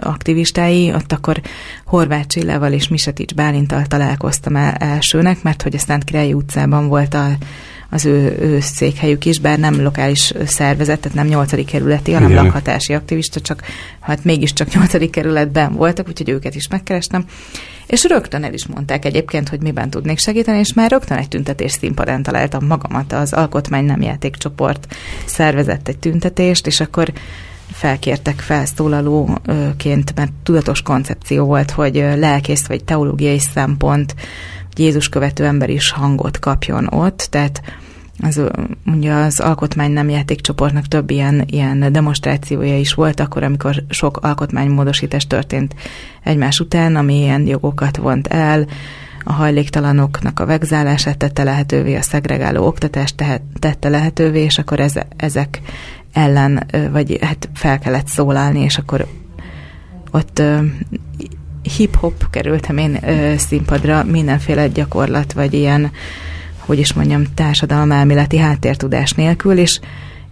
aktivistái, 0.00 0.92
ott 0.92 1.12
akkor 1.12 1.40
Horváth 1.84 2.26
Csillával 2.26 2.72
és 2.72 2.88
Misetics 2.88 3.34
Bálintal 3.34 3.86
találkoztam 3.86 4.56
el 4.56 4.74
elsőnek, 4.74 5.42
mert 5.42 5.62
hogy 5.62 5.74
a 5.74 5.78
Szent 5.78 6.04
Királyi 6.04 6.32
utcában 6.32 6.88
volt 6.88 7.14
a 7.14 7.28
az 7.90 8.04
ő, 8.04 8.36
ő 8.40 8.60
székhelyük 8.60 9.24
is, 9.24 9.38
bár 9.38 9.58
nem 9.58 9.82
lokális 9.82 10.32
szervezet, 10.46 11.00
tehát 11.00 11.16
nem 11.16 11.26
nyolcadik 11.26 11.66
kerületi, 11.66 12.12
hanem 12.12 12.30
Igen. 12.30 12.44
lakhatási 12.44 12.94
aktivista, 12.94 13.40
csak 13.40 13.62
hát 14.00 14.24
mégiscsak 14.24 14.74
nyolcadik 14.74 15.10
kerületben 15.10 15.72
voltak, 15.72 16.08
úgyhogy 16.08 16.28
őket 16.28 16.54
is 16.54 16.68
megkerestem. 16.68 17.24
És 17.86 18.04
rögtön 18.04 18.44
el 18.44 18.52
is 18.52 18.66
mondták 18.66 19.04
egyébként, 19.04 19.48
hogy 19.48 19.62
miben 19.62 19.90
tudnék 19.90 20.18
segíteni, 20.18 20.58
és 20.58 20.72
már 20.72 20.90
rögtön 20.90 21.18
egy 21.18 21.28
tüntetés 21.28 21.72
színpadán 21.72 22.22
találtam 22.22 22.66
magamat. 22.66 23.12
Az 23.12 23.32
Alkotmány 23.32 23.84
Nem 23.84 24.02
Játékcsoport 24.02 24.94
szervezett 25.24 25.88
egy 25.88 25.98
tüntetést, 25.98 26.66
és 26.66 26.80
akkor 26.80 27.12
felkértek 27.72 28.40
felszólalóként, 28.40 30.14
mert 30.14 30.32
tudatos 30.42 30.82
koncepció 30.82 31.44
volt, 31.44 31.70
hogy 31.70 31.94
lelkész 31.94 32.66
vagy 32.66 32.84
teológiai 32.84 33.38
szempont, 33.38 34.14
Jézus 34.76 35.08
követő 35.08 35.44
ember 35.44 35.70
is 35.70 35.90
hangot 35.90 36.38
kapjon 36.38 36.86
ott, 36.92 37.26
tehát 37.30 37.62
az, 38.22 38.40
ugye 38.86 39.12
az 39.12 39.40
alkotmány 39.40 39.90
nem 39.90 40.08
játékcsoportnak 40.08 40.86
több 40.86 41.10
ilyen, 41.10 41.44
ilyen 41.46 41.92
demonstrációja 41.92 42.78
is 42.78 42.94
volt 42.94 43.20
akkor, 43.20 43.42
amikor 43.42 43.84
sok 43.88 44.16
alkotmánymódosítás 44.16 45.26
történt 45.26 45.74
egymás 46.22 46.60
után, 46.60 46.96
ami 46.96 47.18
ilyen 47.18 47.46
jogokat 47.46 47.96
vont 47.96 48.26
el, 48.26 48.66
a 49.28 49.32
hajléktalanoknak 49.32 50.40
a 50.40 50.46
vegzálását 50.46 51.18
tette 51.18 51.44
lehetővé, 51.44 51.94
a 51.94 52.02
szegregáló 52.02 52.66
oktatást 52.66 53.16
tehet, 53.16 53.42
tette 53.58 53.88
lehetővé, 53.88 54.40
és 54.40 54.58
akkor 54.58 54.80
ez, 54.80 54.94
ezek 55.16 55.60
ellen, 56.12 56.66
vagy 56.92 57.18
hát 57.20 57.48
fel 57.54 57.78
kellett 57.78 58.06
szólalni, 58.06 58.60
és 58.60 58.78
akkor 58.78 59.06
ott 60.10 60.42
hip-hop 61.76 62.30
kerültem 62.30 62.76
én 62.76 62.98
ö, 63.04 63.34
színpadra, 63.36 64.04
mindenféle 64.04 64.68
gyakorlat, 64.68 65.32
vagy 65.32 65.54
ilyen, 65.54 65.90
hogy 66.58 66.78
is 66.78 66.92
mondjam, 66.92 67.24
társadalmelméleti 67.34 68.36
háttértudás 68.36 69.12
nélkül, 69.12 69.58
és 69.58 69.80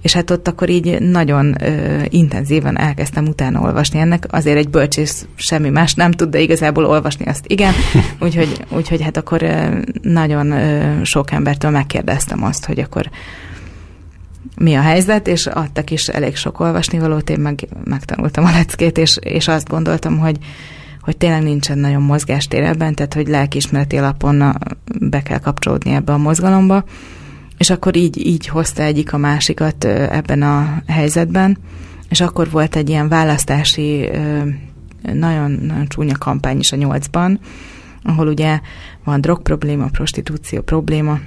és 0.02 0.12
hát 0.12 0.30
ott 0.30 0.48
akkor 0.48 0.68
így 0.68 1.00
nagyon 1.00 1.62
ö, 1.62 2.02
intenzíven 2.08 2.78
elkezdtem 2.78 3.26
utána 3.26 3.60
olvasni 3.60 3.98
ennek. 3.98 4.26
Azért 4.30 4.56
egy 4.56 4.68
bölcsész 4.68 5.26
semmi 5.34 5.68
más 5.68 5.94
nem 5.94 6.10
tud, 6.10 6.28
de 6.30 6.40
igazából 6.40 6.84
olvasni 6.84 7.24
azt 7.24 7.44
igen. 7.46 7.72
Úgyhogy, 8.20 8.64
úgyhogy 8.68 9.02
hát 9.02 9.16
akkor 9.16 9.42
ö, 9.42 9.78
nagyon 10.02 10.50
ö, 10.50 11.04
sok 11.04 11.30
embertől 11.30 11.70
megkérdeztem 11.70 12.44
azt, 12.44 12.64
hogy 12.64 12.78
akkor 12.78 13.10
mi 14.56 14.74
a 14.74 14.80
helyzet, 14.80 15.28
és 15.28 15.46
adtak 15.46 15.90
is 15.90 16.08
elég 16.08 16.36
sok 16.36 16.60
olvasnivalót, 16.60 17.30
én 17.30 17.40
meg 17.40 17.68
megtanultam 17.84 18.44
a 18.44 18.50
leckét, 18.50 18.98
és, 18.98 19.18
és 19.20 19.48
azt 19.48 19.68
gondoltam, 19.68 20.18
hogy 20.18 20.38
hogy 21.04 21.16
tényleg 21.16 21.42
nincsen 21.42 21.78
nagyon 21.78 22.02
mozgástér 22.02 22.62
ebben, 22.62 22.94
tehát 22.94 23.14
hogy 23.14 23.28
lelkiismereti 23.28 23.96
alapon 23.96 24.56
be 25.00 25.22
kell 25.22 25.38
kapcsolódni 25.38 25.90
ebbe 25.90 26.12
a 26.12 26.18
mozgalomba, 26.18 26.84
és 27.58 27.70
akkor 27.70 27.96
így, 27.96 28.26
így 28.26 28.46
hozta 28.46 28.82
egyik 28.82 29.12
a 29.12 29.18
másikat 29.18 29.84
ebben 29.84 30.42
a 30.42 30.82
helyzetben, 30.86 31.58
és 32.08 32.20
akkor 32.20 32.50
volt 32.50 32.76
egy 32.76 32.88
ilyen 32.88 33.08
választási 33.08 34.08
nagyon, 35.02 35.50
nagyon 35.50 35.86
csúnya 35.88 36.18
kampány 36.18 36.58
is 36.58 36.72
a 36.72 36.76
nyolcban, 36.76 37.40
ahol 38.02 38.28
ugye 38.28 38.60
van 39.04 39.20
drog 39.20 39.42
probléma, 39.42 39.86
prostitúció 39.86 40.60
probléma, 40.60 41.18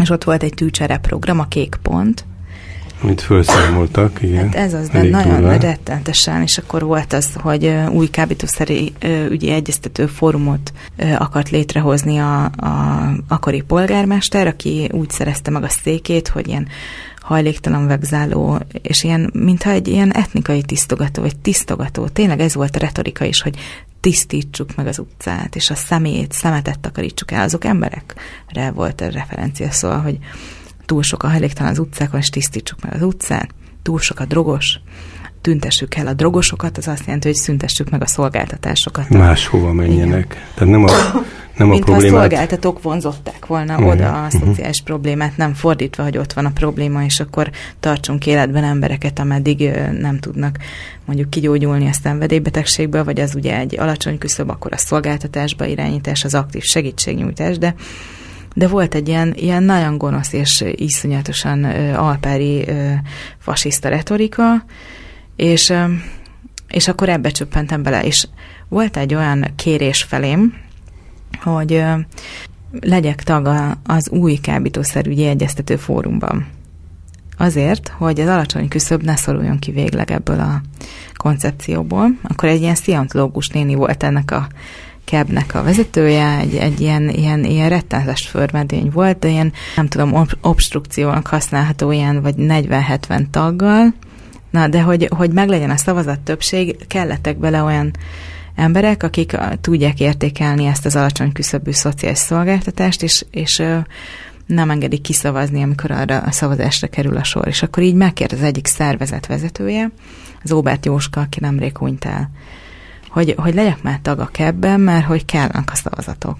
és 0.00 0.10
ott 0.10 0.24
volt 0.24 0.42
egy 0.42 0.54
tűcsere 0.54 0.98
program, 0.98 1.38
a 1.38 1.48
Kék 1.48 1.78
Pont, 1.82 2.24
amit 3.02 3.20
felszámoltak, 3.20 4.22
igen. 4.22 4.44
Hát 4.44 4.54
ez 4.54 4.74
az, 4.74 4.88
de 4.88 5.02
nagyon 5.02 5.40
durva. 5.40 5.56
rettentesen, 5.56 6.42
és 6.42 6.58
akkor 6.58 6.82
volt 6.82 7.12
az, 7.12 7.28
hogy 7.34 7.74
új 7.90 8.06
kábítószeri 8.06 8.92
ügyi 9.28 9.50
egyeztető 9.50 10.06
fórumot 10.06 10.72
akart 11.18 11.50
létrehozni 11.50 12.18
a, 12.18 12.44
a 12.44 13.12
akkori 13.28 13.60
polgármester, 13.60 14.46
aki 14.46 14.88
úgy 14.92 15.10
szerezte 15.10 15.50
meg 15.50 15.62
a 15.62 15.68
székét, 15.68 16.28
hogy 16.28 16.48
ilyen 16.48 16.68
hajléktalan 17.20 17.86
vegzáló, 17.86 18.58
és 18.82 19.04
ilyen, 19.04 19.30
mintha 19.32 19.70
egy 19.70 19.88
ilyen 19.88 20.12
etnikai 20.12 20.62
tisztogató, 20.62 21.22
vagy 21.22 21.36
tisztogató. 21.36 22.08
Tényleg 22.08 22.40
ez 22.40 22.54
volt 22.54 22.76
a 22.76 22.78
retorika 22.78 23.24
is, 23.24 23.42
hogy 23.42 23.56
tisztítsuk 24.00 24.74
meg 24.76 24.86
az 24.86 24.98
utcát, 24.98 25.56
és 25.56 25.70
a 25.70 25.74
szemét, 25.74 26.32
szemetet 26.32 26.80
takarítsuk 26.80 27.30
el. 27.30 27.42
Azok 27.42 27.64
emberekre 27.64 28.70
volt 28.74 29.00
a 29.00 29.10
referencia, 29.10 29.70
szóval, 29.70 30.00
hogy 30.00 30.18
túl 30.86 31.02
sok 31.02 31.22
a 31.22 31.28
hajléktalan 31.28 31.70
az 31.70 31.78
utcákon, 31.78 32.20
és 32.20 32.28
tisztítsuk 32.28 32.82
meg 32.82 32.94
az 32.94 33.02
utcát, 33.02 33.48
túl 33.82 33.98
sok 33.98 34.20
a 34.20 34.24
drogos, 34.24 34.80
tüntessük 35.40 35.94
el 35.94 36.06
a 36.06 36.12
drogosokat, 36.12 36.78
az 36.78 36.88
azt 36.88 37.04
jelenti, 37.04 37.26
hogy 37.26 37.36
szüntessük 37.36 37.90
meg 37.90 38.02
a 38.02 38.06
szolgáltatásokat. 38.06 39.08
Máshova 39.08 39.72
menjenek. 39.72 40.24
Igen. 40.32 40.44
Tehát 40.54 40.72
nem 40.72 40.84
a, 40.84 40.90
nem 41.56 41.68
Mint 41.68 41.82
a 41.82 41.84
problémát... 41.84 42.16
a 42.16 42.20
szolgáltatók 42.20 42.82
vonzották 42.82 43.46
volna 43.46 43.74
uh-huh, 43.74 43.90
oda 43.90 44.24
a 44.24 44.30
szociális 44.30 44.58
uh-huh. 44.58 44.84
problémát, 44.84 45.36
nem 45.36 45.54
fordítva, 45.54 46.02
hogy 46.02 46.18
ott 46.18 46.32
van 46.32 46.44
a 46.44 46.50
probléma, 46.50 47.04
és 47.04 47.20
akkor 47.20 47.50
tartsunk 47.80 48.26
életben 48.26 48.64
embereket, 48.64 49.18
ameddig 49.18 49.70
nem 50.00 50.18
tudnak 50.18 50.58
mondjuk 51.04 51.30
kigyógyulni 51.30 51.88
a 51.88 51.92
szenvedélybetegségből, 51.92 53.04
vagy 53.04 53.20
az 53.20 53.34
ugye 53.34 53.58
egy 53.58 53.78
alacsony 53.78 54.18
küszöb, 54.18 54.50
akkor 54.50 54.72
a 54.72 54.76
szolgáltatásba 54.76 55.64
irányítás, 55.64 56.24
az 56.24 56.34
aktív 56.34 56.62
segítségnyújtás, 56.62 57.58
de 57.58 57.74
de 58.56 58.68
volt 58.68 58.94
egy 58.94 59.08
ilyen, 59.08 59.34
ilyen 59.34 59.62
nagyon 59.62 59.98
gonosz 59.98 60.32
és 60.32 60.64
iszonyatosan 60.74 61.64
alpári 61.94 62.64
fasiszta 63.38 63.88
retorika, 63.88 64.64
és, 65.36 65.72
és 66.68 66.88
akkor 66.88 67.08
ebbe 67.08 67.30
csöppentem 67.30 67.82
bele, 67.82 68.04
és 68.04 68.26
volt 68.68 68.96
egy 68.96 69.14
olyan 69.14 69.46
kérés 69.56 70.02
felém, 70.02 70.54
hogy 71.42 71.84
legyek 72.80 73.22
tag 73.22 73.76
az 73.84 74.10
új 74.10 74.34
kábítószerügyi 74.34 75.26
egyeztető 75.26 75.76
fórumban. 75.76 76.46
Azért, 77.36 77.88
hogy 77.88 78.20
az 78.20 78.28
alacsony 78.28 78.68
küszöb 78.68 79.02
ne 79.02 79.16
szoruljon 79.16 79.58
ki 79.58 79.70
végleg 79.70 80.10
ebből 80.10 80.40
a 80.40 80.60
koncepcióból. 81.14 82.18
Akkor 82.22 82.48
egy 82.48 82.60
ilyen 82.60 82.74
sziantológus 82.74 83.48
néni 83.48 83.74
volt 83.74 84.02
ennek 84.02 84.30
a 84.30 84.46
kebnek 85.06 85.54
a 85.54 85.62
vezetője, 85.62 86.38
egy, 86.38 86.54
egy 86.54 86.80
ilyen, 86.80 87.08
ilyen, 87.08 87.44
ilyen 87.44 87.68
rettenetes 87.68 88.28
förmedény 88.28 88.90
volt, 88.90 89.18
de 89.18 89.28
ilyen, 89.28 89.52
nem 89.76 89.88
tudom, 89.88 90.12
ob- 90.12 90.38
obstrukciónak 90.40 91.26
használható 91.26 91.90
ilyen, 91.90 92.22
vagy 92.22 92.34
40-70 92.38 93.30
taggal, 93.30 93.94
na, 94.50 94.68
de 94.68 94.80
hogy, 94.80 95.08
hogy 95.16 95.30
meglegyen 95.30 95.70
a 95.70 95.76
szavazat 95.76 96.20
többség, 96.20 96.86
kellettek 96.86 97.38
bele 97.38 97.62
olyan 97.62 97.90
emberek, 98.54 99.02
akik 99.02 99.36
tudják 99.60 100.00
értékelni 100.00 100.64
ezt 100.64 100.86
az 100.86 100.96
alacsony 100.96 101.32
küszöbű 101.32 101.70
szociális 101.70 102.18
szolgáltatást, 102.18 103.02
és, 103.02 103.24
és 103.30 103.62
nem 104.46 104.70
engedik 104.70 105.00
kiszavazni, 105.00 105.62
amikor 105.62 105.90
arra 105.90 106.18
a 106.18 106.30
szavazásra 106.30 106.88
kerül 106.88 107.16
a 107.16 107.24
sor. 107.24 107.46
És 107.46 107.62
akkor 107.62 107.82
így 107.82 107.94
megkérdez 107.94 108.38
az 108.38 108.44
egyik 108.44 108.66
szervezet 108.66 109.26
vezetője, 109.26 109.90
az 110.42 110.52
Óbert 110.52 110.86
Jóska, 110.86 111.20
aki 111.20 111.38
nemrég 111.40 111.76
hunyt 111.76 112.04
el 112.04 112.30
hogy, 113.16 113.34
hogy 113.36 113.54
legyek 113.54 113.82
már 113.82 113.98
tag 114.02 114.18
a 114.18 114.26
kebben, 114.26 114.80
mert 114.80 115.06
hogy 115.06 115.24
kellnek 115.24 115.70
a 115.72 115.74
szavazatok. 115.74 116.36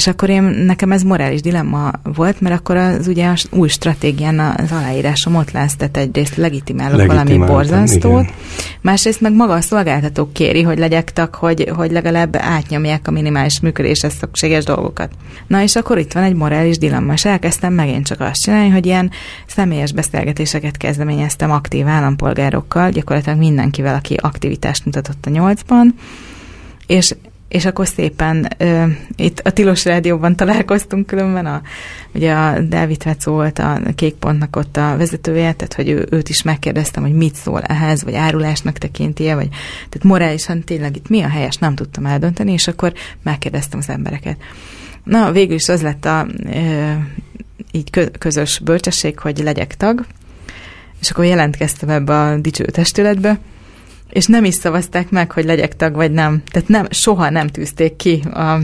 És 0.00 0.06
akkor 0.06 0.28
én, 0.28 0.42
nekem 0.42 0.92
ez 0.92 1.02
morális 1.02 1.40
dilemma 1.40 1.90
volt, 2.02 2.40
mert 2.40 2.54
akkor 2.54 2.76
az 2.76 3.06
ugye 3.06 3.28
az 3.28 3.46
új 3.50 3.68
stratégián 3.68 4.38
az 4.38 4.72
aláírásom 4.72 5.34
ott 5.34 5.50
lesz, 5.50 5.76
tehát 5.76 5.96
egyrészt 5.96 6.36
legitimálok 6.36 7.06
valami 7.06 7.36
borzasztót, 7.36 8.22
igen. 8.22 8.34
másrészt 8.80 9.20
meg 9.20 9.32
maga 9.32 9.52
a 9.52 9.60
szolgáltatók 9.60 10.32
kéri, 10.32 10.62
hogy 10.62 10.78
legyek 10.78 11.12
tag, 11.12 11.34
hogy, 11.34 11.70
hogy 11.76 11.90
legalább 11.90 12.36
átnyomják 12.36 13.08
a 13.08 13.10
minimális 13.10 13.60
működéshez 13.60 14.14
szükséges 14.14 14.64
dolgokat. 14.64 15.12
Na 15.46 15.62
és 15.62 15.76
akkor 15.76 15.98
itt 15.98 16.12
van 16.12 16.22
egy 16.22 16.34
morális 16.34 16.78
dilemma, 16.78 17.12
és 17.12 17.24
elkezdtem 17.24 17.72
megint 17.72 18.06
csak 18.06 18.20
azt 18.20 18.42
csinálni, 18.42 18.68
hogy 18.68 18.86
ilyen 18.86 19.10
személyes 19.46 19.92
beszélgetéseket 19.92 20.76
kezdeményeztem 20.76 21.50
aktív 21.50 21.86
állampolgárokkal, 21.86 22.90
gyakorlatilag 22.90 23.38
mindenkivel, 23.38 23.94
aki 23.94 24.14
aktivitást 24.14 24.84
mutatott 24.84 25.26
a 25.26 25.30
nyolcban, 25.30 25.94
és 26.86 27.14
és 27.50 27.64
akkor 27.64 27.86
szépen 27.86 28.48
ö, 28.58 28.84
itt 29.16 29.38
a 29.38 29.50
Tilos 29.50 29.84
Rádióban 29.84 30.36
találkoztunk 30.36 31.06
különben, 31.06 31.46
a, 31.46 31.62
ugye 32.14 32.32
a 32.32 32.60
Dávid 32.60 33.04
Vecó 33.04 33.32
volt 33.32 33.58
a 33.58 33.80
Kékpontnak 33.94 34.56
ott 34.56 34.76
a 34.76 34.94
vezetője, 34.96 35.52
tehát 35.52 35.74
hogy 35.74 35.88
ő, 35.88 36.06
őt 36.10 36.28
is 36.28 36.42
megkérdeztem, 36.42 37.02
hogy 37.02 37.12
mit 37.12 37.34
szól 37.34 37.60
ehhez, 37.60 38.04
vagy 38.04 38.14
árulásnak 38.14 38.78
tekinti 38.78 39.32
vagy 39.32 39.48
tehát 39.48 40.02
morálisan 40.02 40.64
tényleg 40.64 40.96
itt 40.96 41.08
mi 41.08 41.22
a 41.22 41.28
helyes, 41.28 41.56
nem 41.56 41.74
tudtam 41.74 42.06
eldönteni, 42.06 42.52
és 42.52 42.68
akkor 42.68 42.92
megkérdeztem 43.22 43.78
az 43.78 43.88
embereket. 43.88 44.36
Na, 45.04 45.32
végül 45.32 45.54
is 45.54 45.68
az 45.68 45.82
lett 45.82 46.04
a 46.04 46.26
ö, 46.44 46.92
így 47.70 48.10
közös 48.18 48.58
bölcsesség, 48.58 49.18
hogy 49.18 49.38
legyek 49.38 49.76
tag, 49.76 50.06
és 51.00 51.10
akkor 51.10 51.24
jelentkeztem 51.24 51.88
ebbe 51.88 52.20
a 52.20 52.36
dicső 52.36 52.64
testületbe, 52.64 53.38
és 54.10 54.26
nem 54.26 54.44
is 54.44 54.54
szavazták 54.54 55.10
meg, 55.10 55.32
hogy 55.32 55.44
legyek 55.44 55.76
tag, 55.76 55.94
vagy 55.94 56.10
nem. 56.10 56.42
Tehát 56.50 56.68
nem, 56.68 56.86
soha 56.90 57.30
nem 57.30 57.46
tűzték 57.46 57.96
ki 57.96 58.22
a 58.32 58.58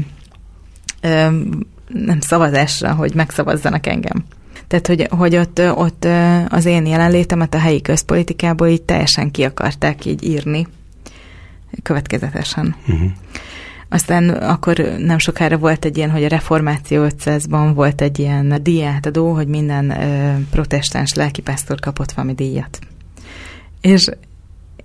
ö, 1.01 1.29
nem 1.89 2.21
szavazásra, 2.21 2.95
hogy 2.95 3.15
megszavazzanak 3.15 3.87
engem. 3.87 4.25
Tehát, 4.67 4.87
hogy, 4.87 5.07
hogy 5.11 5.37
ott, 5.37 5.61
ott 5.61 6.07
az 6.49 6.65
én 6.65 6.87
jelenlétemet 6.87 7.55
a 7.55 7.59
helyi 7.59 7.81
közpolitikából 7.81 8.67
így 8.67 8.83
teljesen 8.83 9.31
ki 9.31 9.43
akarták 9.43 10.05
így 10.05 10.25
írni, 10.25 10.67
következetesen. 11.83 12.75
Uh-huh. 12.89 13.11
Aztán 13.89 14.29
akkor 14.29 14.77
nem 14.99 15.19
sokára 15.19 15.57
volt 15.57 15.85
egy 15.85 15.97
ilyen, 15.97 16.11
hogy 16.11 16.25
a 16.25 16.29
Reformáció 16.29 17.07
500-ban 17.09 17.71
volt 17.75 18.01
egy 18.01 18.19
ilyen 18.19 18.59
díjátadó, 18.63 19.33
hogy 19.33 19.47
minden 19.47 19.91
ö, 19.91 20.35
protestáns 20.51 21.15
lelkipásztor 21.15 21.81
kapott 21.81 22.13
valami 22.13 22.35
díjat. 22.35 22.79
És 23.81 24.09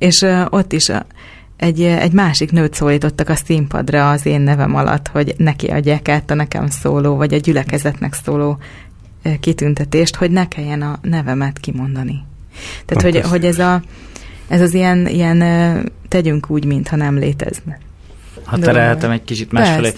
és 0.01 0.25
ott 0.49 0.73
is 0.73 0.91
egy, 1.55 1.81
egy 1.81 2.11
másik 2.11 2.51
nőt 2.51 2.73
szólítottak 2.73 3.29
a 3.29 3.35
színpadra 3.35 4.09
az 4.09 4.25
én 4.25 4.41
nevem 4.41 4.75
alatt, 4.75 5.07
hogy 5.07 5.33
neki 5.37 5.67
adják 5.67 6.09
át 6.09 6.31
a 6.31 6.33
nekem 6.33 6.67
szóló, 6.67 7.15
vagy 7.15 7.33
a 7.33 7.37
gyülekezetnek 7.37 8.13
szóló 8.13 8.57
kitüntetést, 9.39 10.15
hogy 10.15 10.31
ne 10.31 10.47
kelljen 10.47 10.81
a 10.81 10.99
nevemet 11.01 11.59
kimondani. 11.59 12.23
Tehát, 12.85 13.03
hogy, 13.03 13.29
hogy 13.29 13.45
ez, 13.45 13.59
a, 13.59 13.81
ez 14.47 14.61
az 14.61 14.73
ilyen, 14.73 15.07
ilyen 15.07 15.43
tegyünk 16.07 16.49
úgy, 16.49 16.65
mintha 16.65 16.95
nem 16.95 17.17
létezne. 17.17 17.79
Ha 18.43 18.57
terelhetem 18.57 19.11
egy 19.11 19.23
kicsit 19.23 19.51
másfelé. 19.51 19.93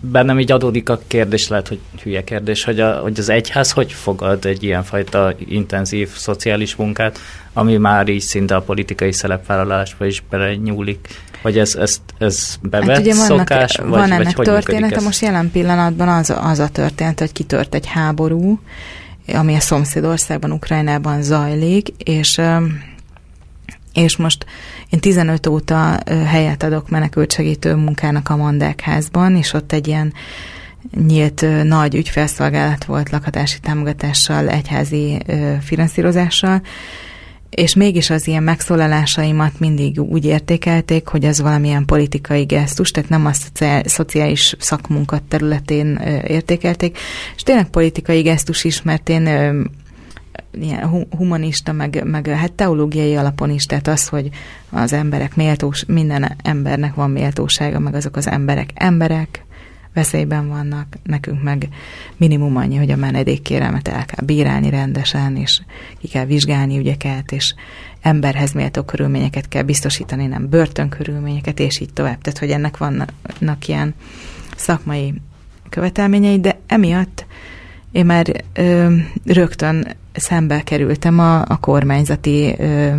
Bennem 0.00 0.38
így 0.38 0.52
adódik 0.52 0.88
a 0.88 1.00
kérdés, 1.06 1.48
lehet, 1.48 1.68
hogy 1.68 1.78
hülye 2.02 2.24
kérdés, 2.24 2.64
hogy, 2.64 2.80
a, 2.80 2.92
hogy 2.92 3.18
az 3.18 3.28
egyház 3.28 3.70
hogy 3.70 3.92
fogad 3.92 4.44
egy 4.44 4.62
ilyenfajta 4.62 5.34
intenzív 5.48 6.08
szociális 6.16 6.76
munkát, 6.76 7.18
ami 7.52 7.76
már 7.76 8.08
így 8.08 8.20
szinte 8.20 8.56
a 8.56 8.60
politikai 8.60 9.12
szerepvállalásba 9.12 10.06
is 10.06 10.22
belenyúlik. 10.30 11.08
Vagy 11.42 11.58
ez, 11.58 11.74
ez, 11.74 12.00
ez 12.18 12.56
bevett 12.62 12.88
hát 12.88 13.00
ugye 13.00 13.14
vannak, 13.14 13.38
szokás? 13.38 13.76
Van 13.76 13.88
vagy, 13.88 14.10
ennek 14.10 14.36
vagy 14.36 14.46
története, 14.46 15.00
most 15.00 15.22
jelen 15.22 15.50
pillanatban 15.50 16.08
az, 16.08 16.34
az 16.40 16.58
a 16.58 16.68
történet, 16.68 17.18
hogy 17.18 17.32
kitört 17.32 17.74
egy 17.74 17.86
háború, 17.86 18.60
ami 19.26 19.54
a 19.54 19.60
szomszédországban, 19.60 20.52
Ukrajnában 20.52 21.22
zajlik, 21.22 21.88
és 22.04 22.40
és 23.92 24.16
most 24.16 24.46
én 24.90 25.00
15 25.00 25.46
óta 25.46 25.98
helyet 26.26 26.62
adok 26.62 26.88
menekültsegítő 26.88 27.74
munkának 27.74 28.28
a 28.28 28.36
Mandák 28.36 28.84
és 29.36 29.52
ott 29.52 29.72
egy 29.72 29.86
ilyen 29.86 30.12
nyílt 31.06 31.46
nagy 31.62 31.94
ügyfelszolgálat 31.94 32.84
volt 32.84 33.10
lakhatási 33.10 33.60
támogatással, 33.60 34.48
egyházi 34.48 35.18
finanszírozással, 35.60 36.62
és 37.50 37.74
mégis 37.74 38.10
az 38.10 38.26
ilyen 38.26 38.42
megszólalásaimat 38.42 39.58
mindig 39.58 40.00
úgy 40.00 40.24
értékelték, 40.24 41.06
hogy 41.06 41.24
ez 41.24 41.40
valamilyen 41.40 41.84
politikai 41.84 42.44
gesztus, 42.44 42.90
tehát 42.90 43.08
nem 43.10 43.26
a 43.26 43.32
szociális 43.84 44.56
szakmunkat 44.58 45.22
területén 45.22 45.96
értékelték, 46.26 46.98
és 47.36 47.42
tényleg 47.42 47.68
politikai 47.68 48.22
gesztus 48.22 48.64
is, 48.64 48.82
mert 48.82 49.08
én 49.08 49.28
ilyen 50.50 51.06
humanista, 51.16 51.72
meg, 51.72 52.02
meg 52.04 52.26
hát 52.26 52.52
teológiai 52.52 53.16
alapon 53.16 53.50
is, 53.50 53.66
tehát 53.66 53.88
az, 53.88 54.08
hogy 54.08 54.28
az 54.70 54.92
emberek 54.92 55.36
méltós, 55.36 55.84
minden 55.84 56.36
embernek 56.42 56.94
van 56.94 57.10
méltósága, 57.10 57.78
meg 57.78 57.94
azok 57.94 58.16
az 58.16 58.28
emberek 58.28 58.70
emberek, 58.74 59.44
veszélyben 59.94 60.48
vannak, 60.48 60.86
nekünk 61.02 61.42
meg 61.42 61.68
minimum 62.16 62.56
annyi, 62.56 62.76
hogy 62.76 62.90
a 62.90 62.96
menedékkérelmet 62.96 63.88
el 63.88 64.04
kell 64.04 64.24
bírálni 64.24 64.70
rendesen, 64.70 65.36
és 65.36 65.62
ki 65.98 66.08
kell 66.08 66.24
vizsgálni 66.24 66.78
ügyeket, 66.78 67.32
és 67.32 67.54
emberhez 68.00 68.52
méltó 68.52 68.82
körülményeket 68.82 69.48
kell 69.48 69.62
biztosítani, 69.62 70.26
nem 70.26 70.48
börtönkörülményeket, 70.48 71.60
és 71.60 71.80
így 71.80 71.92
tovább. 71.92 72.20
Tehát, 72.20 72.38
hogy 72.38 72.50
ennek 72.50 72.76
vannak 72.76 73.68
ilyen 73.68 73.94
szakmai 74.56 75.14
követelményei, 75.68 76.40
de 76.40 76.58
emiatt 76.66 77.26
én 77.92 78.06
már 78.06 78.44
ö, 78.54 78.94
rögtön 79.26 79.96
szembe 80.12 80.62
kerültem 80.62 81.18
a, 81.18 81.40
a 81.40 81.58
kormányzati 81.60 82.54
ö, 82.58 82.90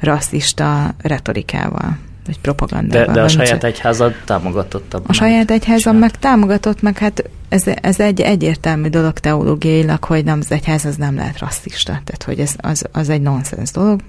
rasszista 0.00 0.94
retorikával 1.02 1.98
vagy 2.26 2.40
propagandával. 2.40 3.06
De, 3.06 3.12
de 3.12 3.22
a 3.22 3.28
saját 3.28 3.64
egyházad 3.64 4.14
támogatott 4.24 4.94
A 5.06 5.12
saját 5.12 5.50
egyházam 5.50 5.96
meg 5.96 6.10
támogatott, 6.10 6.82
meg 6.82 6.98
hát 6.98 7.30
ez, 7.48 7.64
ez 7.80 8.00
egy 8.00 8.20
egyértelmű 8.20 8.88
dolog 8.88 9.18
teológiailag, 9.18 10.04
hogy 10.04 10.24
nem 10.24 10.38
az 10.40 10.52
egyház 10.52 10.84
az 10.84 10.96
nem 10.96 11.14
lehet 11.14 11.38
rasszista, 11.38 11.92
tehát 11.92 12.22
hogy 12.22 12.38
ez 12.38 12.54
az, 12.56 12.84
az 12.92 13.08
egy 13.08 13.22
nonsens 13.22 13.70
dolog. 13.70 14.00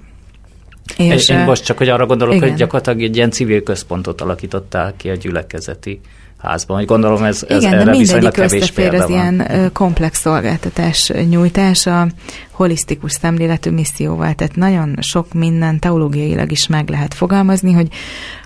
És, 0.96 1.28
én 1.28 1.38
most 1.38 1.64
csak, 1.64 1.78
hogy 1.78 1.88
arra 1.88 2.06
gondolok, 2.06 2.34
igen. 2.34 2.48
hogy 2.48 2.58
gyakorlatilag 2.58 3.02
egy 3.02 3.16
ilyen 3.16 3.30
civil 3.30 3.62
központot 3.62 4.20
alakítottál 4.20 4.94
ki 4.96 5.10
a 5.10 5.14
gyülekezeti 5.14 6.00
házban. 6.42 6.76
Hogy 6.76 6.86
gondolom 6.86 7.22
ez, 7.22 7.44
ez 7.48 7.62
Igen, 7.62 7.74
erre 7.74 7.84
de 7.84 7.90
mindegyik 7.90 8.36
összefér 8.36 8.94
az 8.94 9.08
ilyen 9.08 9.70
komplex 9.72 10.20
szolgáltatás 10.20 11.12
nyújtása, 11.28 12.06
holisztikus 12.50 13.12
szemléletű 13.12 13.70
misszióval, 13.70 14.34
tehát 14.34 14.56
nagyon 14.56 14.96
sok 15.00 15.32
minden 15.32 15.78
teológiailag 15.78 16.50
is 16.50 16.66
meg 16.66 16.88
lehet 16.88 17.14
fogalmazni, 17.14 17.72
hogy 17.72 17.88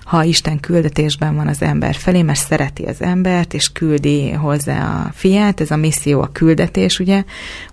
ha 0.03 0.23
Isten 0.23 0.59
küldetésben 0.59 1.35
van 1.35 1.47
az 1.47 1.61
ember 1.61 1.95
felé, 1.95 2.21
mert 2.21 2.39
szereti 2.39 2.83
az 2.83 3.01
embert, 3.01 3.53
és 3.53 3.71
küldi 3.71 4.31
hozzá 4.31 5.05
a 5.05 5.11
fiát, 5.13 5.61
ez 5.61 5.71
a 5.71 5.75
misszió 5.75 6.21
a 6.21 6.29
küldetés, 6.31 6.99
ugye, 6.99 7.23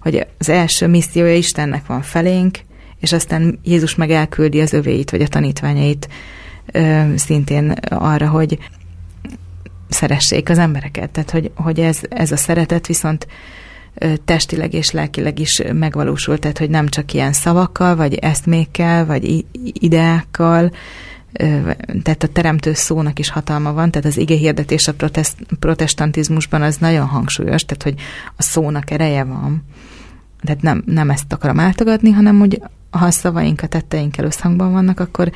hogy 0.01 0.27
az 0.39 0.49
első 0.49 0.87
missziója 0.87 1.35
Istennek 1.35 1.87
van 1.87 2.03
felénk, 2.03 2.59
és 3.01 3.13
aztán 3.13 3.59
Jézus 3.63 3.95
meg 3.95 4.11
elküldi 4.11 4.61
az 4.61 4.73
övéit, 4.73 5.11
vagy 5.11 5.23
a 5.23 5.29
tanítványait 5.29 6.09
ö, 6.73 7.03
szintén 7.17 7.71
arra, 7.89 8.29
hogy 8.29 8.59
szeressék 9.89 10.49
az 10.49 10.59
embereket. 10.59 11.11
Tehát, 11.11 11.31
hogy, 11.31 11.51
hogy 11.55 11.81
ez, 11.81 12.01
ez 12.09 12.33
a 12.33 12.37
szeretet 12.37 12.87
viszont 12.87 13.27
testileg 14.25 14.75
és 14.75 14.91
lelkileg 14.91 15.39
is 15.39 15.63
megvalósult, 15.73 16.41
tehát, 16.41 16.59
hogy 16.59 16.71
nem 16.71 16.89
csak 16.89 17.13
ilyen 17.13 17.33
szavakkal, 17.33 17.97
vagy 17.97 18.15
eszmékkel, 18.15 19.07
vagy 19.07 19.45
ideákkal, 19.63 20.73
tehát 22.03 22.23
a 22.23 22.29
teremtő 22.33 22.73
szónak 22.73 23.19
is 23.19 23.31
hatalma 23.31 23.73
van, 23.73 23.91
tehát 23.91 24.07
az 24.07 24.17
ige 24.17 24.37
hirdetés 24.37 24.89
a 24.89 24.95
protest, 24.95 25.37
protestantizmusban 25.59 26.63
az 26.63 26.77
nagyon 26.77 27.07
hangsúlyos, 27.07 27.65
tehát 27.65 27.83
hogy 27.83 27.95
a 28.37 28.43
szónak 28.43 28.91
ereje 28.91 29.25
van. 29.25 29.65
Tehát 30.41 30.63
nem, 30.63 30.83
nem 30.87 31.11
ezt 31.11 31.33
akarom 31.33 31.61
áltagadni, 31.61 32.11
hanem 32.11 32.39
hogy 32.39 32.63
ha 32.91 33.07
a 33.07 33.11
szavaink 33.11 33.63
a 33.63 33.67
tetteinkkel 33.67 34.25
összhangban 34.25 34.73
vannak, 34.73 35.01
akkor, 35.01 35.31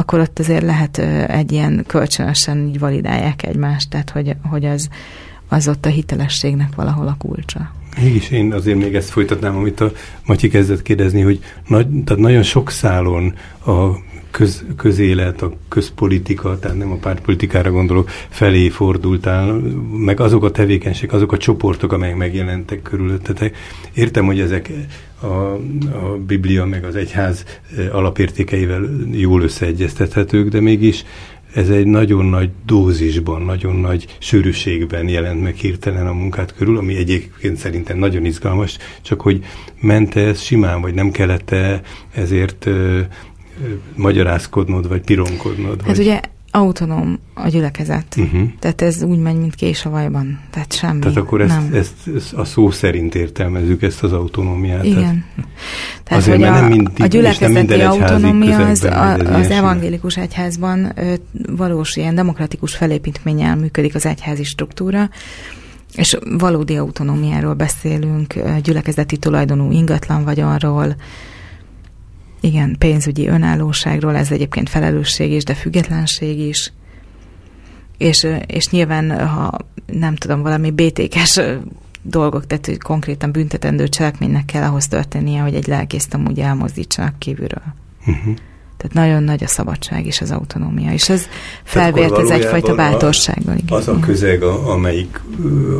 akkor 0.00 0.20
ott 0.20 0.38
azért 0.38 0.62
lehet 0.62 0.98
egy 1.28 1.52
ilyen 1.52 1.84
kölcsönösen 1.86 2.66
így 2.68 2.78
validálják 2.78 3.42
egymást, 3.46 3.90
tehát 3.90 4.10
hogy, 4.10 4.36
hogy 4.42 4.64
az, 4.64 4.88
az 5.48 5.68
ott 5.68 5.86
a 5.86 5.88
hitelességnek 5.88 6.74
valahol 6.74 7.06
a 7.06 7.16
kulcsa. 7.18 7.70
Mégis 8.00 8.30
én 8.30 8.52
azért 8.52 8.78
még 8.78 8.94
ezt 8.94 9.10
folytatnám, 9.10 9.56
amit 9.56 9.80
a 9.80 9.92
Matyi 10.26 10.48
kezdett 10.48 10.82
kérdezni, 10.82 11.20
hogy 11.20 11.40
nagy, 11.66 11.86
tehát 12.04 12.22
nagyon 12.22 12.42
sok 12.42 12.70
szálon 12.70 13.34
a 13.66 13.88
köz, 14.30 14.64
közélet, 14.76 15.42
a 15.42 15.52
közpolitika, 15.68 16.58
tehát 16.58 16.76
nem 16.76 16.92
a 16.92 16.96
pártpolitikára 16.96 17.70
gondolok, 17.70 18.10
felé 18.28 18.68
fordultál, 18.68 19.52
meg 19.92 20.20
azok 20.20 20.44
a 20.44 20.50
tevékenységek, 20.50 21.12
azok 21.12 21.32
a 21.32 21.36
csoportok, 21.36 21.92
amelyek 21.92 22.16
megjelentek 22.16 22.82
körülöttetek. 22.82 23.56
Értem, 23.94 24.24
hogy 24.26 24.40
ezek 24.40 24.70
a, 25.20 25.26
a 25.26 26.18
Biblia 26.26 26.64
meg 26.64 26.84
az 26.84 26.96
egyház 26.96 27.44
alapértékeivel 27.92 28.82
jól 29.12 29.42
összeegyeztethetők, 29.42 30.48
de 30.48 30.60
mégis 30.60 31.04
ez 31.54 31.68
egy 31.68 31.86
nagyon 31.86 32.24
nagy 32.24 32.50
dózisban, 32.66 33.42
nagyon 33.42 33.76
nagy 33.76 34.16
sűrűségben 34.18 35.08
jelent 35.08 35.42
meg 35.42 35.54
hirtelen 35.54 36.06
a 36.06 36.12
munkát 36.12 36.54
körül, 36.54 36.76
ami 36.76 36.96
egyébként 36.96 37.56
szerintem 37.56 37.98
nagyon 37.98 38.24
izgalmas, 38.24 38.76
csak 39.02 39.20
hogy 39.20 39.44
ment 39.80 40.14
ez 40.14 40.40
simán, 40.40 40.80
vagy 40.80 40.94
nem 40.94 41.10
kellett 41.10 41.50
-e 41.50 41.80
ezért 42.14 42.66
ö, 42.66 43.00
magyarázkodnod, 43.94 44.88
vagy 44.88 45.00
pironkodnod? 45.00 45.82
Hát 45.82 45.96
vagy... 45.96 45.98
ugye 45.98 46.20
autonóm 46.50 47.18
a 47.34 47.48
gyülekezet. 47.48 48.16
Uh-huh. 48.16 48.48
Tehát 48.58 48.82
ez 48.82 49.02
úgy 49.02 49.18
megy, 49.18 49.36
mint 49.36 49.54
kés 49.54 49.84
a 49.84 49.90
vajban. 49.90 50.40
Tehát 50.50 50.72
semmi. 50.72 50.98
Tehát 50.98 51.16
akkor 51.16 51.40
ezt, 51.40 51.54
nem. 51.54 51.74
ezt, 51.74 51.94
ezt 52.16 52.32
a 52.32 52.44
szó 52.44 52.70
szerint 52.70 53.14
értelmezzük, 53.14 53.82
ezt 53.82 54.02
az 54.02 54.12
autonómiát. 54.12 54.84
Igen. 54.84 55.24
Tehát, 56.04 56.22
Azért, 56.22 56.36
hogy 56.36 56.46
a, 56.46 56.50
nem 56.50 56.64
mindig, 56.68 57.02
a 57.02 57.06
gyülekezeti 57.06 57.80
autonómia 57.80 58.66
az, 58.66 58.84
a, 58.84 59.14
az 59.14 59.50
evangélikus 59.50 60.16
egyházban 60.16 60.92
ö, 60.96 61.14
valós 61.56 61.96
ilyen 61.96 62.14
demokratikus 62.14 62.74
felépítménnyel 62.74 63.56
működik 63.56 63.94
az 63.94 64.06
egyházi 64.06 64.44
struktúra, 64.44 65.10
és 65.94 66.16
valódi 66.38 66.76
autonómiáról 66.76 67.54
beszélünk, 67.54 68.34
gyülekezeti 68.62 69.16
tulajdonú 69.16 69.70
ingatlan 69.70 70.24
vagyonról, 70.24 70.96
igen, 72.40 72.76
pénzügyi 72.78 73.26
önállóságról, 73.26 74.16
ez 74.16 74.30
egyébként 74.30 74.68
felelősség 74.68 75.32
is, 75.32 75.44
de 75.44 75.54
függetlenség 75.54 76.38
is. 76.38 76.72
És, 77.98 78.26
és 78.46 78.68
nyilván, 78.68 79.28
ha 79.28 79.58
nem 79.86 80.14
tudom, 80.14 80.42
valami 80.42 80.70
bétékes 80.70 81.40
dolgok, 82.02 82.46
tehát 82.46 82.66
hogy 82.66 82.78
konkrétan 82.78 83.32
büntetendő 83.32 83.88
cselekménynek 83.88 84.44
kell 84.44 84.62
ahhoz 84.62 84.88
történnie, 84.88 85.40
hogy 85.40 85.54
egy 85.54 85.66
lelkészt 85.66 86.14
amúgy 86.14 86.38
elmozdítsanak 86.38 87.18
kívülről. 87.18 87.74
Uh-huh. 88.06 88.34
Tehát 88.78 88.94
nagyon 89.08 89.22
nagy 89.22 89.44
a 89.44 89.46
szabadság 89.46 90.06
és 90.06 90.20
az 90.20 90.30
autonómia, 90.30 90.92
és 90.92 91.08
ez 91.08 91.26
felvért 91.62 92.18
ez 92.18 92.28
egyfajta 92.28 92.74
bátorsággal. 92.74 93.56
Igen. 93.56 93.78
Az 93.78 93.88
a 93.88 93.98
közeg, 93.98 94.42
a, 94.42 94.70
amelyik 94.70 95.20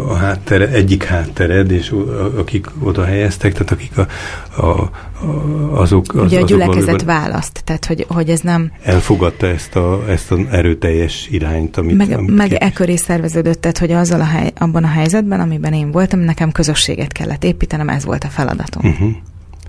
a 0.08 0.14
háttere, 0.14 0.68
egyik 0.68 1.02
háttered, 1.04 1.70
és 1.70 1.94
akik 2.36 2.66
oda 2.82 3.04
helyeztek, 3.04 3.52
tehát 3.52 3.70
akik 3.70 3.98
a, 3.98 4.06
a, 4.62 4.66
a, 4.66 4.90
azok... 5.80 6.14
Az, 6.14 6.22
Ugye 6.22 6.40
a 6.40 6.44
gyülekezet 6.44 7.02
választ, 7.02 7.60
tehát 7.64 7.84
hogy, 7.84 8.06
hogy 8.08 8.28
ez 8.28 8.40
nem... 8.40 8.72
Elfogadta 8.82 9.46
ezt 9.46 9.76
a, 9.76 10.04
ezt 10.08 10.30
az 10.30 10.38
erőteljes 10.50 11.28
irányt, 11.30 11.76
amit... 11.76 11.96
Meg, 11.96 12.10
amit 12.10 12.36
meg 12.36 12.52
e 12.52 12.72
köré 12.72 12.96
szerveződött, 12.96 13.60
tehát 13.60 13.78
hogy 13.78 13.92
azzal 13.92 14.20
a 14.20 14.24
hely, 14.24 14.52
abban 14.58 14.84
a 14.84 14.88
helyzetben, 14.88 15.40
amiben 15.40 15.72
én 15.72 15.90
voltam, 15.90 16.20
nekem 16.20 16.52
közösséget 16.52 17.12
kellett 17.12 17.44
építenem, 17.44 17.88
ez 17.88 18.04
volt 18.04 18.24
a 18.24 18.28
feladatom. 18.28 18.90
Uh-huh. 18.90 19.10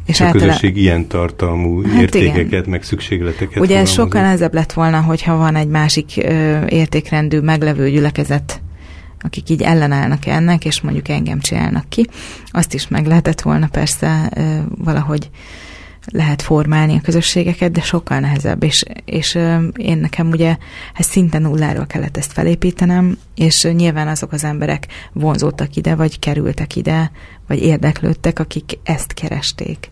És 0.09 0.19
a 0.19 0.25
általán... 0.25 0.47
közösség 0.47 0.77
ilyen 0.77 1.07
tartalmú 1.07 1.83
hát 1.83 2.01
értékeket, 2.01 2.45
igen. 2.45 2.63
meg 2.67 2.83
szükségleteket 2.83 3.59
Ugye 3.59 3.77
ez 3.77 3.89
sokkal 3.89 4.21
nehezebb 4.21 4.53
lett 4.53 4.73
volna, 4.73 5.01
hogyha 5.01 5.37
van 5.37 5.55
egy 5.55 5.67
másik 5.67 6.11
ö, 6.15 6.65
értékrendű, 6.65 7.39
meglevő 7.39 7.89
gyülekezet, 7.89 8.61
akik 9.21 9.49
így 9.49 9.61
ellenállnak 9.61 10.25
ennek, 10.25 10.65
és 10.65 10.81
mondjuk 10.81 11.09
engem 11.09 11.39
csinálnak 11.39 11.89
ki. 11.89 12.07
Azt 12.51 12.73
is 12.73 12.87
meg 12.87 13.05
lehetett 13.05 13.41
volna 13.41 13.67
persze 13.67 14.31
ö, 14.35 14.41
valahogy 14.77 15.29
lehet 16.05 16.41
formálni 16.41 16.95
a 16.95 17.01
közösségeket, 17.01 17.71
de 17.71 17.81
sokkal 17.81 18.19
nehezebb, 18.19 18.63
és, 18.63 18.83
és 19.05 19.35
én 19.75 19.97
nekem 19.97 20.29
ugye 20.29 20.57
hát 20.93 21.07
szinte 21.07 21.39
nulláról 21.39 21.85
kellett 21.85 22.17
ezt 22.17 22.33
felépítenem, 22.33 23.17
és 23.35 23.63
nyilván 23.63 24.07
azok 24.07 24.31
az 24.31 24.43
emberek 24.43 24.87
vonzódtak 25.13 25.75
ide, 25.75 25.95
vagy 25.95 26.19
kerültek 26.19 26.75
ide, 26.75 27.11
vagy 27.47 27.63
érdeklődtek, 27.63 28.39
akik 28.39 28.79
ezt 28.83 29.13
keresték. 29.13 29.89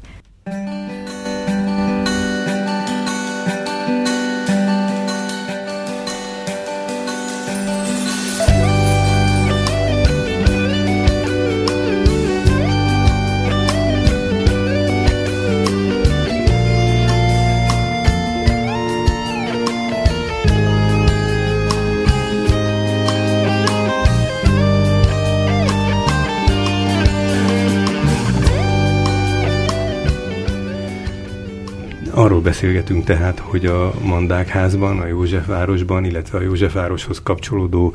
Beszélgetünk 32.47 33.03
tehát, 33.03 33.39
hogy 33.39 33.65
a 33.65 33.93
Mandákházban, 34.03 34.99
a 34.99 35.05
Józsefvárosban, 35.05 36.05
illetve 36.05 36.37
a 36.37 36.41
Józsefvároshoz 36.41 37.21
kapcsolódó 37.23 37.93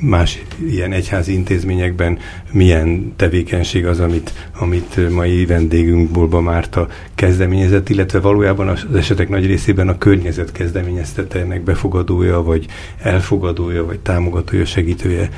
más 0.00 0.42
ilyen 0.70 0.92
egyházi 0.92 1.32
intézményekben 1.32 2.18
milyen 2.52 3.12
tevékenység 3.16 3.86
az, 3.86 4.00
amit, 4.00 4.32
amit 4.58 5.10
mai 5.10 5.46
vendégünk 5.46 6.10
Bolba 6.10 6.40
Márta 6.40 6.88
kezdeményezett, 7.14 7.88
illetve 7.88 8.18
valójában 8.20 8.68
az 8.68 8.86
esetek 8.94 9.28
nagy 9.28 9.46
részében 9.46 9.88
a 9.88 9.98
környezet 9.98 10.52
kezdeményeztette 10.52 11.40
ennek 11.40 11.62
befogadója, 11.62 12.42
vagy 12.42 12.66
elfogadója, 13.02 13.84
vagy 13.84 13.98
támogatója, 13.98 14.64
segítője 14.64 15.28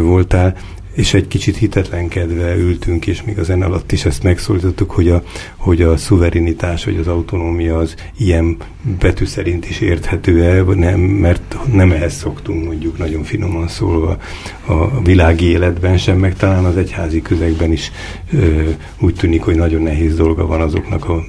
voltál, 0.00 0.56
és 1.00 1.14
egy 1.14 1.28
kicsit 1.28 1.56
hitetlenkedve 1.56 2.56
ültünk, 2.56 3.06
és 3.06 3.22
még 3.22 3.38
a 3.38 3.42
zene 3.42 3.64
alatt 3.64 3.92
is 3.92 4.04
ezt 4.04 4.22
megszólítottuk, 4.22 4.90
hogy 4.90 5.08
a, 5.08 5.22
hogy 5.56 5.82
a 5.82 5.96
szuverenitás, 5.96 6.84
vagy 6.84 6.96
az 6.96 7.06
autonómia 7.06 7.78
az 7.78 7.94
ilyen 8.16 8.56
betű 8.98 9.24
szerint 9.24 9.68
is 9.70 9.80
érthető-e, 9.80 10.62
nem, 10.74 11.00
mert 11.00 11.56
nem 11.72 11.92
ehhez 11.92 12.14
szoktunk 12.14 12.64
mondjuk 12.64 12.98
nagyon 12.98 13.22
finoman 13.22 13.68
szólva. 13.68 14.18
A 14.66 15.02
világi 15.02 15.44
életben 15.44 15.98
sem, 15.98 16.18
meg 16.18 16.36
talán 16.36 16.64
az 16.64 16.76
egyházi 16.76 17.22
közegben 17.22 17.72
is 17.72 17.90
ö, 18.32 18.68
úgy 18.98 19.14
tűnik, 19.14 19.42
hogy 19.42 19.56
nagyon 19.56 19.82
nehéz 19.82 20.16
dolga 20.16 20.46
van 20.46 20.60
azoknak 20.60 21.08
a 21.08 21.24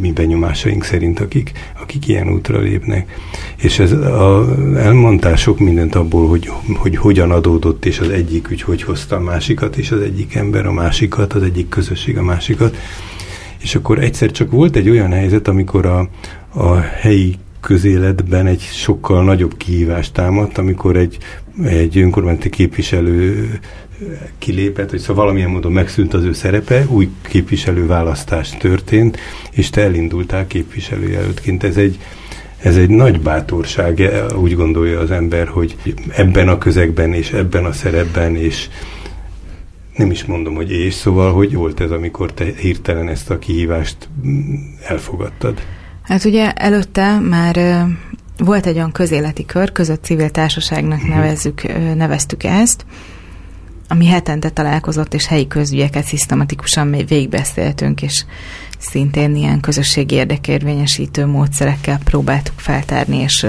mi 0.00 0.12
benyomásaink 0.12 0.84
szerint, 0.84 1.20
akik, 1.20 1.52
akik 1.80 2.08
ilyen 2.08 2.32
útra 2.32 2.58
lépnek. 2.58 3.18
És 3.56 3.78
ez 3.78 3.92
a, 3.92 4.54
elmondtál 4.76 5.36
sok 5.36 5.58
mindent 5.58 5.94
abból, 5.94 6.28
hogy, 6.28 6.50
hogy 6.76 6.96
hogyan 6.96 7.30
adódott, 7.30 7.84
és 7.84 7.98
az 7.98 8.08
egyik 8.08 8.50
ügy 8.50 8.62
hogy 8.62 8.82
hozta 8.82 9.16
a 9.16 9.20
másikat, 9.20 9.76
és 9.76 9.90
az 9.90 10.00
egyik 10.00 10.34
ember 10.34 10.66
a 10.66 10.72
másikat, 10.72 11.32
az 11.32 11.42
egyik 11.42 11.68
közösség 11.68 12.18
a 12.18 12.22
másikat. 12.22 12.76
És 13.62 13.74
akkor 13.74 13.98
egyszer 13.98 14.30
csak 14.30 14.50
volt 14.50 14.76
egy 14.76 14.88
olyan 14.88 15.12
helyzet, 15.12 15.48
amikor 15.48 15.86
a, 15.86 16.08
a 16.54 16.76
helyi 16.76 17.38
közéletben 17.62 18.46
egy 18.46 18.60
sokkal 18.60 19.24
nagyobb 19.24 19.56
kihívást 19.56 20.12
támadt, 20.12 20.58
amikor 20.58 20.96
egy, 20.96 21.18
egy 21.64 21.98
önkormányzati 21.98 22.50
képviselő 22.50 23.48
kilépett, 24.38 24.90
hogy 24.90 24.98
szóval 24.98 25.22
valamilyen 25.22 25.50
módon 25.50 25.72
megszűnt 25.72 26.14
az 26.14 26.24
ő 26.24 26.32
szerepe, 26.32 26.86
új 26.88 27.10
képviselőválasztás 27.28 28.56
történt, 28.56 29.18
és 29.50 29.70
te 29.70 29.82
elindultál 29.82 30.46
képviselőjelöltként. 30.46 31.62
Ez 31.64 31.76
egy, 31.76 31.98
ez 32.58 32.76
egy 32.76 32.88
nagy 32.88 33.20
bátorság, 33.20 34.10
úgy 34.36 34.54
gondolja 34.54 35.00
az 35.00 35.10
ember, 35.10 35.48
hogy 35.48 35.76
ebben 36.08 36.48
a 36.48 36.58
közegben 36.58 37.12
és 37.12 37.30
ebben 37.30 37.64
a 37.64 37.72
szerepben, 37.72 38.36
és 38.36 38.68
nem 39.96 40.10
is 40.10 40.24
mondom, 40.24 40.54
hogy 40.54 40.70
és, 40.70 40.94
szóval, 40.94 41.32
hogy 41.32 41.54
volt 41.54 41.80
ez, 41.80 41.90
amikor 41.90 42.32
te 42.32 42.44
hirtelen 42.56 43.08
ezt 43.08 43.30
a 43.30 43.38
kihívást 43.38 44.08
elfogadtad? 44.86 45.62
Hát 46.02 46.24
ugye 46.24 46.52
előtte 46.52 47.18
már 47.18 47.86
volt 48.38 48.66
egy 48.66 48.76
olyan 48.76 48.92
közéleti 48.92 49.44
kör, 49.44 49.72
között 49.72 50.04
civil 50.04 50.30
társaságnak 50.30 51.00
mhm. 51.02 51.10
nevezzük, 51.10 51.62
neveztük 51.94 52.44
ezt, 52.44 52.84
ami 53.88 54.06
hetente 54.06 54.50
találkozott, 54.50 55.14
és 55.14 55.26
helyi 55.26 55.46
közügyeket 55.46 56.04
szisztematikusan 56.04 56.90
végigbeszéltünk, 56.90 58.02
és 58.02 58.24
szintén 58.78 59.36
ilyen 59.36 59.60
közösségi 59.60 60.14
érdekérvényesítő 60.14 61.26
módszerekkel 61.26 61.98
próbáltuk 62.04 62.58
feltárni, 62.60 63.16
és 63.16 63.46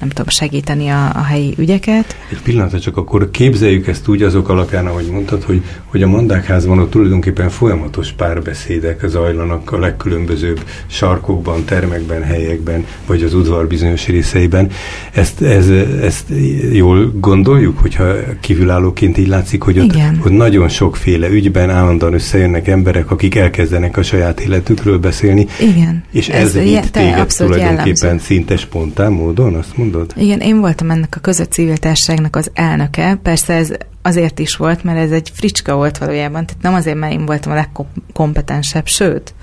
nem 0.00 0.08
tudom, 0.08 0.28
segíteni 0.28 0.88
a, 0.88 1.10
a 1.14 1.22
helyi 1.22 1.54
ügyeket. 1.58 2.16
Egy 2.30 2.42
pillanatra 2.42 2.80
csak 2.80 2.96
akkor 2.96 3.30
képzeljük 3.30 3.86
ezt 3.86 4.08
úgy 4.08 4.22
azok 4.22 4.48
alapján, 4.48 4.86
ahogy 4.86 5.06
mondtad, 5.10 5.42
hogy, 5.42 5.62
hogy 5.84 6.02
a 6.02 6.06
mondákházban 6.06 6.78
ott 6.78 6.90
tulajdonképpen 6.90 7.48
folyamatos 7.48 8.12
párbeszédek 8.12 9.04
zajlanak 9.06 9.72
a 9.72 9.78
legkülönbözőbb 9.78 10.64
sarkokban, 10.86 11.64
termekben, 11.64 12.22
helyekben, 12.22 12.86
vagy 13.06 13.22
az 13.22 13.34
udvar 13.34 13.66
bizonyos 13.66 14.06
részeiben. 14.06 14.70
Ezt, 15.12 15.42
ez, 15.42 15.68
ezt 16.02 16.24
jól 16.72 17.12
gondoljuk, 17.14 17.78
hogyha 17.78 18.14
kívülállóként 18.40 19.18
így 19.18 19.28
látszik, 19.28 19.62
hogy 19.62 19.78
ott, 19.78 19.96
ott 20.24 20.36
nagyon 20.36 20.68
sokféle 20.68 21.28
ügyben 21.28 21.70
állandóan 21.70 22.14
összejönnek 22.14 22.68
emberek, 22.68 23.10
akik 23.10 23.34
elkezdenek 23.34 23.96
a 23.96 24.02
saját 24.02 24.40
életükről 24.40 24.98
beszélni. 24.98 25.46
Igen. 25.60 26.04
És 26.12 26.28
ez, 26.28 26.54
ez 26.54 26.64
itt 26.64 26.86
téged 26.86 27.34
tulajdonképpen 27.36 27.94
jellemző. 28.00 28.24
szinte 28.24 28.56
spontán 28.56 29.12
módon, 29.12 29.54
azt 29.54 29.76
mondod? 29.76 29.86
Mondod? 29.90 30.12
Igen, 30.16 30.40
én 30.40 30.60
voltam 30.60 30.90
ennek 30.90 31.16
a 31.16 31.20
között 31.20 31.52
civil 31.52 31.76
társaságnak 31.76 32.36
az 32.36 32.50
elnöke. 32.54 33.18
Persze 33.22 33.54
ez 33.54 33.72
azért 34.02 34.38
is 34.38 34.56
volt, 34.56 34.84
mert 34.84 34.98
ez 34.98 35.10
egy 35.10 35.30
fricska 35.34 35.74
volt 35.74 35.98
valójában. 35.98 36.46
Tehát 36.46 36.62
nem 36.62 36.74
azért, 36.74 36.96
mert 36.96 37.12
én 37.12 37.26
voltam 37.26 37.52
a 37.52 37.54
legkompetensebb, 37.54 38.86
sőt, 38.86 39.34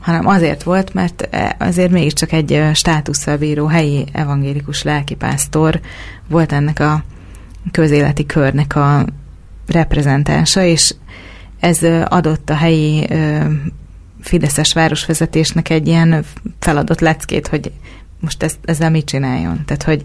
hanem 0.00 0.26
azért 0.26 0.62
volt, 0.62 0.94
mert 0.94 1.28
azért 1.58 1.90
mégiscsak 1.90 2.32
egy 2.32 2.62
státusszal 2.74 3.36
bíró 3.36 3.66
helyi 3.66 4.06
evangélikus 4.12 4.82
lelkipásztor 4.82 5.80
volt 6.28 6.52
ennek 6.52 6.80
a 6.80 7.04
közéleti 7.70 8.26
körnek 8.26 8.76
a 8.76 9.06
reprezentánsa, 9.66 10.62
és 10.62 10.94
ez 11.60 11.78
adott 12.04 12.50
a 12.50 12.54
helyi 12.54 13.06
Fideszes 14.20 14.72
városvezetésnek 14.72 15.70
egy 15.70 15.86
ilyen 15.86 16.24
feladott 16.58 17.00
leckét, 17.00 17.46
hogy 17.46 17.72
most 18.20 18.42
ezt, 18.42 18.58
ezzel 18.64 18.90
mit 18.90 19.04
csináljon? 19.04 19.64
Tehát, 19.64 19.82
hogy 19.82 20.04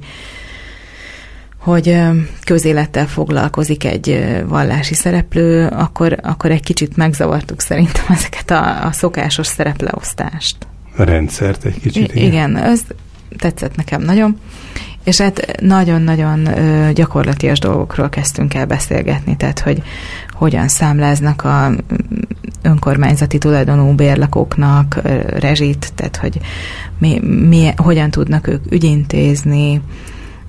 hogy 1.61 1.97
közélettel 2.43 3.07
foglalkozik 3.07 3.83
egy 3.83 4.35
vallási 4.47 4.93
szereplő, 4.93 5.67
akkor, 5.67 6.17
akkor 6.21 6.51
egy 6.51 6.63
kicsit 6.63 6.97
megzavartuk 6.97 7.61
szerintem 7.61 8.05
ezeket 8.17 8.51
a, 8.51 8.85
a 8.85 8.91
szokásos 8.91 9.47
szerepleosztást. 9.47 10.57
A 10.97 11.03
rendszert 11.03 11.65
egy 11.65 11.79
kicsit. 11.79 12.15
I- 12.15 12.23
igen, 12.23 12.57
ez 12.57 12.81
tetszett 13.37 13.75
nekem 13.75 14.01
nagyon. 14.01 14.39
És 15.03 15.21
hát 15.21 15.61
nagyon-nagyon 15.61 16.49
gyakorlatias 16.93 17.59
dolgokról 17.59 18.09
kezdtünk 18.09 18.53
el 18.53 18.65
beszélgetni, 18.65 19.37
tehát 19.37 19.59
hogy 19.59 19.81
hogyan 20.41 20.67
számláznak 20.67 21.43
a 21.43 21.71
önkormányzati 22.61 23.37
tulajdonú 23.37 23.95
bérlakóknak 23.95 25.01
rezsit, 25.39 25.91
tehát 25.95 26.17
hogy 26.17 26.39
mi, 26.97 27.19
mi, 27.47 27.73
hogyan 27.75 28.11
tudnak 28.11 28.47
ők 28.47 28.71
ügyintézni, 28.71 29.81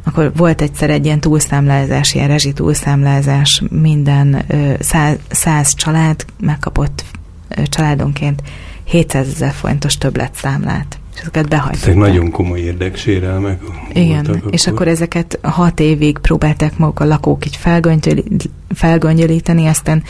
akkor 0.05 0.33
volt 0.37 0.63
egyszer 0.63 0.91
egy 0.91 1.05
ilyen 1.05 1.21
túlszámlázás, 1.21 2.15
ilyen 2.15 2.29
rezsi 2.29 2.53
túlszámlázás, 2.53 3.63
minden 3.71 4.45
száz, 4.81 5.17
száz 5.31 5.75
család 5.75 6.25
megkapott 6.41 7.05
családonként 7.65 8.43
700 8.85 9.29
ezer 9.29 9.53
forintos 9.53 9.99
többletszámlát 9.99 10.99
és 11.15 11.21
ezeket 11.21 11.49
behagyták. 11.49 11.83
Ezek 11.83 11.97
nagyon 11.97 12.31
komoly 12.31 12.61
érdeksérelmek 12.61 13.61
Igen, 13.93 14.25
akkor. 14.25 14.53
és 14.53 14.67
akkor 14.67 14.89
ezeket 14.89 15.39
hat 15.43 15.81
évig 15.81 16.19
próbálták 16.19 16.79
maguk 16.79 17.01
a 17.01 17.05
lakók 17.05 17.47
így 17.47 17.59
felgöngyölíteni, 18.75 19.67
aztán 19.67 20.03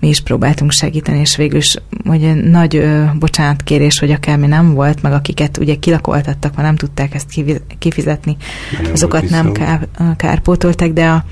mi 0.00 0.08
is 0.08 0.20
próbáltunk 0.20 0.70
segíteni, 0.70 1.18
és 1.18 1.36
végül 1.36 1.58
is 1.58 1.76
ugye 2.04 2.34
nagy 2.34 2.76
ö, 2.76 3.04
bocsánatkérés, 3.18 3.98
hogy 3.98 4.10
akármi 4.10 4.46
nem 4.46 4.74
volt, 4.74 5.02
meg 5.02 5.12
akiket 5.12 5.58
ugye 5.58 5.74
kilakoltattak, 5.74 6.54
mert 6.54 6.66
nem 6.66 6.76
tudták 6.76 7.14
ezt 7.14 7.42
kifizetni, 7.78 8.36
nem 8.82 8.92
azokat 8.92 9.30
nem 9.30 9.52
kár, 9.52 9.88
kárpótolták, 10.16 10.92
de 10.92 11.06
a 11.06 11.24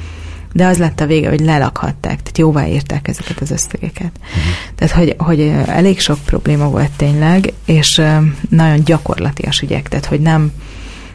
de 0.53 0.67
az 0.67 0.79
lett 0.79 1.01
a 1.01 1.07
vége, 1.07 1.29
hogy 1.29 1.41
lelakhatták, 1.41 2.17
tehát 2.17 2.39
jóvá 2.39 2.67
írták 2.67 3.09
ezeket 3.09 3.41
az 3.41 3.51
összegeket. 3.51 4.11
Uh-huh. 4.15 4.43
Tehát, 4.75 4.95
hogy, 4.95 5.15
hogy 5.19 5.41
elég 5.67 6.01
sok 6.01 6.19
probléma 6.25 6.69
volt 6.71 6.91
tényleg, 6.97 7.53
és 7.65 8.03
nagyon 8.49 8.85
gyakorlatias 8.85 9.61
ügyek, 9.61 9.89
tehát, 9.89 10.07
hogy 10.07 10.21
nem, 10.21 10.53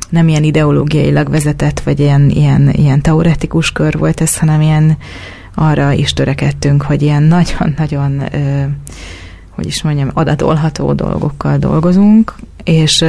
nem 0.10 0.28
ilyen 0.28 0.44
ideológiailag 0.44 1.30
vezetett, 1.30 1.80
vagy 1.80 2.00
ilyen, 2.00 2.30
ilyen, 2.30 2.70
ilyen 2.70 3.02
teoretikus 3.02 3.72
kör 3.72 3.98
volt 3.98 4.22
ez, 4.22 4.38
hanem 4.38 4.62
ilyen 4.62 4.98
arra 5.56 5.92
is 5.92 6.14
törekedtünk, 6.14 6.82
hogy 6.82 7.02
ilyen 7.02 7.24
nagyon-nagyon, 7.24 8.24
hogy 9.56 9.66
is 9.66 9.82
mondjam, 9.84 10.10
adatolható 10.14 10.94
dolgokkal 10.94 11.58
dolgozunk, 11.58 12.36
és, 12.64 13.06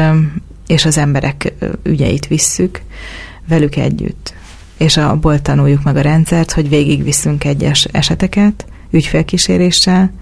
és 0.67 0.85
az 0.85 0.99
emberek 0.99 1.53
ügyeit 1.83 2.27
visszük 2.27 2.81
velük 3.49 3.77
együtt 3.77 4.35
és 4.77 4.97
abból 4.97 5.43
tanuljuk 5.43 5.83
meg 5.83 5.97
a 5.97 6.01
rendszert, 6.01 6.53
hogy 6.53 6.69
végigviszünk 6.69 7.45
egyes 7.45 7.85
eseteket 7.85 8.67
ügyfélkíséréssel, 8.91 10.13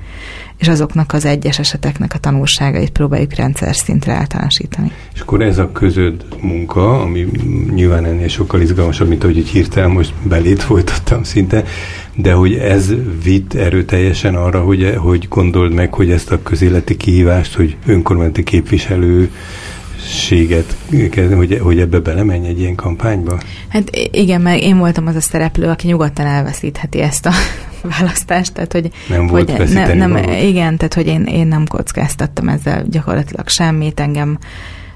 és 0.59 0.69
azoknak 0.69 1.12
az 1.12 1.25
egyes 1.25 1.59
eseteknek 1.59 2.15
a 2.15 2.19
tanulságait 2.19 2.91
próbáljuk 2.91 3.35
rendszer 3.35 3.77
szintre 3.77 4.12
általánosítani. 4.12 4.93
És 5.15 5.21
akkor 5.21 5.43
ez 5.43 5.59
a 5.59 5.73
közöd 5.73 6.25
munka, 6.41 7.01
ami 7.01 7.27
nyilván 7.75 8.05
ennél 8.05 8.29
sokkal 8.29 8.61
izgalmasabb, 8.61 9.09
mint 9.09 9.23
ahogy 9.23 9.49
hirtelen 9.49 9.91
most 9.91 10.12
belét 10.23 10.62
folytattam 10.62 11.23
szinte, 11.23 11.65
de 12.15 12.33
hogy 12.33 12.55
ez 12.55 12.93
vitt 13.23 13.55
erőteljesen 13.55 14.35
arra, 14.35 14.61
hogy, 14.61 14.95
hogy 14.97 15.27
gondold 15.29 15.73
meg, 15.73 15.95
hogy 15.95 16.11
ezt 16.11 16.31
a 16.31 16.43
közéleti 16.43 16.97
kihívást, 16.97 17.55
hogy 17.55 17.77
önkormányzati 17.87 18.43
képviselő 18.43 19.31
séget 20.07 20.77
kezdem, 21.11 21.37
hogy, 21.37 21.59
hogy 21.62 21.79
ebbe 21.79 21.99
belemenj 21.99 22.47
egy 22.47 22.61
ilyen 22.61 22.75
kampányba? 22.75 23.41
Hát 23.69 23.91
igen, 24.11 24.41
mert 24.41 24.62
én 24.62 24.79
voltam 24.79 25.07
az 25.07 25.17
a 25.17 25.21
szereplő, 25.21 25.69
aki 25.69 25.87
nyugodtan 25.87 26.27
elveszítheti 26.27 27.01
ezt 27.01 27.27
a 27.27 27.33
választást. 27.99 28.53
Tehát, 28.53 28.73
hogy, 28.73 28.91
nem 29.09 29.27
volt 29.27 29.51
hogy 29.51 29.69
ne, 29.73 29.95
nem, 29.95 30.17
Igen, 30.43 30.77
tehát 30.77 30.95
hogy 30.95 31.07
én, 31.07 31.23
én 31.23 31.47
nem 31.47 31.67
kockáztattam 31.67 32.49
ezzel 32.49 32.85
gyakorlatilag 32.91 33.49
semmit, 33.49 34.01
engem 34.01 34.38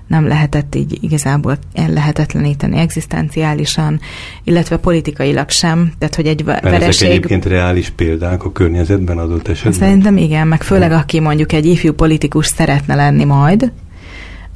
nem 0.07 0.27
lehetett 0.27 0.75
így 0.75 0.99
igazából 1.01 1.59
ellehetetleníteni 1.75 2.79
egzisztenciálisan, 2.79 4.01
illetve 4.45 4.77
politikailag 4.77 5.51
sem. 5.51 5.93
Tehát, 5.99 6.15
hogy 6.15 6.27
egy 6.27 6.45
Mert 6.45 6.63
vereség... 6.63 6.89
ezek 6.89 7.09
egyébként 7.09 7.45
reális 7.45 7.91
példák 7.91 8.45
a 8.45 8.53
környezetben 8.53 9.19
adott 9.19 9.49
esetben? 9.49 9.73
Szerintem 9.73 10.17
igen, 10.17 10.47
meg 10.47 10.63
főleg 10.63 10.93
aki 10.93 11.21
mondjuk 11.21 11.53
egy 11.53 11.67
ifjú 11.67 11.93
politikus 11.93 12.47
szeretne 12.47 12.95
lenni 12.95 13.25
majd, 13.25 13.73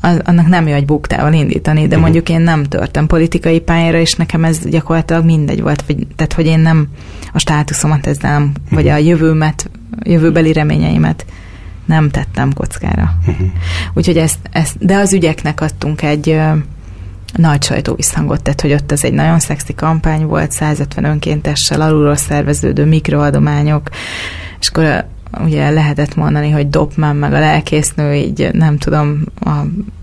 az, 0.01 0.21
annak 0.25 0.47
nem 0.47 0.67
jó 0.67 0.75
egy 0.75 0.85
buktával 0.85 1.33
indítani, 1.33 1.81
de 1.81 1.87
uh-huh. 1.87 2.01
mondjuk 2.01 2.29
én 2.29 2.41
nem 2.41 2.65
törtem 2.65 3.07
politikai 3.07 3.61
pályára, 3.61 3.99
és 3.99 4.15
nekem 4.15 4.45
ez 4.45 4.59
gyakorlatilag 4.69 5.25
mindegy 5.25 5.63
volt, 5.63 5.85
vagy, 5.87 6.07
tehát 6.17 6.33
hogy 6.33 6.47
én 6.47 6.61
nem 6.61 6.89
a 7.33 7.39
státuszomat 7.39 8.07
ezzel 8.07 8.33
nem, 8.33 8.43
uh-huh. 8.43 8.75
vagy 8.75 8.89
a 8.89 8.97
jövőmet, 8.97 9.71
jövőbeli 10.03 10.53
reményeimet 10.53 11.27
nem 11.85 12.11
tettem 12.11 12.53
kockára. 12.53 13.13
Uh-huh. 13.27 13.47
Úgyhogy 13.95 14.17
ezt, 14.17 14.39
ezt, 14.51 14.87
de 14.87 14.97
az 14.97 15.13
ügyeknek 15.13 15.61
adtunk 15.61 16.03
egy 16.03 16.41
nagy 17.33 17.63
sajtóvisszhangot, 17.63 18.43
tehát 18.43 18.61
hogy 18.61 18.73
ott 18.73 18.93
ez 18.93 19.05
egy 19.05 19.13
nagyon 19.13 19.39
szexi 19.39 19.75
kampány 19.75 20.27
volt, 20.27 20.51
150 20.51 21.05
önkéntessel, 21.05 21.81
alulról 21.81 22.17
szerveződő 22.17 22.85
mikroadományok, 22.85 23.89
és 24.61 24.69
akkor 24.69 25.07
ugye 25.39 25.71
lehetett 25.71 26.15
mondani, 26.15 26.51
hogy 26.51 26.69
Dopman 26.69 27.17
meg 27.17 27.33
a 27.33 27.39
lelkésznő 27.39 28.15
így 28.15 28.49
nem 28.53 28.79
tudom, 28.79 29.25
a, 29.41 29.51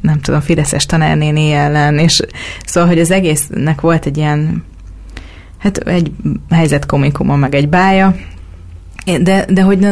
nem 0.02 0.20
tudom, 0.22 0.40
Fideszes 0.42 0.86
tanárnéni 0.86 1.52
ellen, 1.52 1.98
és 1.98 2.22
szóval, 2.66 2.90
hogy 2.90 3.00
az 3.00 3.12
egésznek 3.12 3.82
volt 3.82 4.06
egy 4.06 4.18
ilyen 4.18 4.64
hát 5.58 5.78
egy 5.78 6.12
helyzet 6.50 6.86
komikuma, 6.86 7.36
meg 7.36 7.56
egy 7.56 7.70
bája, 7.70 8.16
de, 9.22 9.46
de 9.50 9.62
hogy 9.62 9.88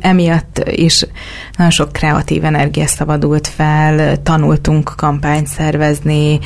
emiatt 0.00 0.62
is 0.70 1.06
nagyon 1.56 1.72
sok 1.72 1.92
kreatív 1.92 2.44
energia 2.44 2.86
szabadult 2.86 3.46
fel, 3.46 4.22
tanultunk 4.22 4.92
kampányt 4.96 5.46
szervezni, 5.46 6.38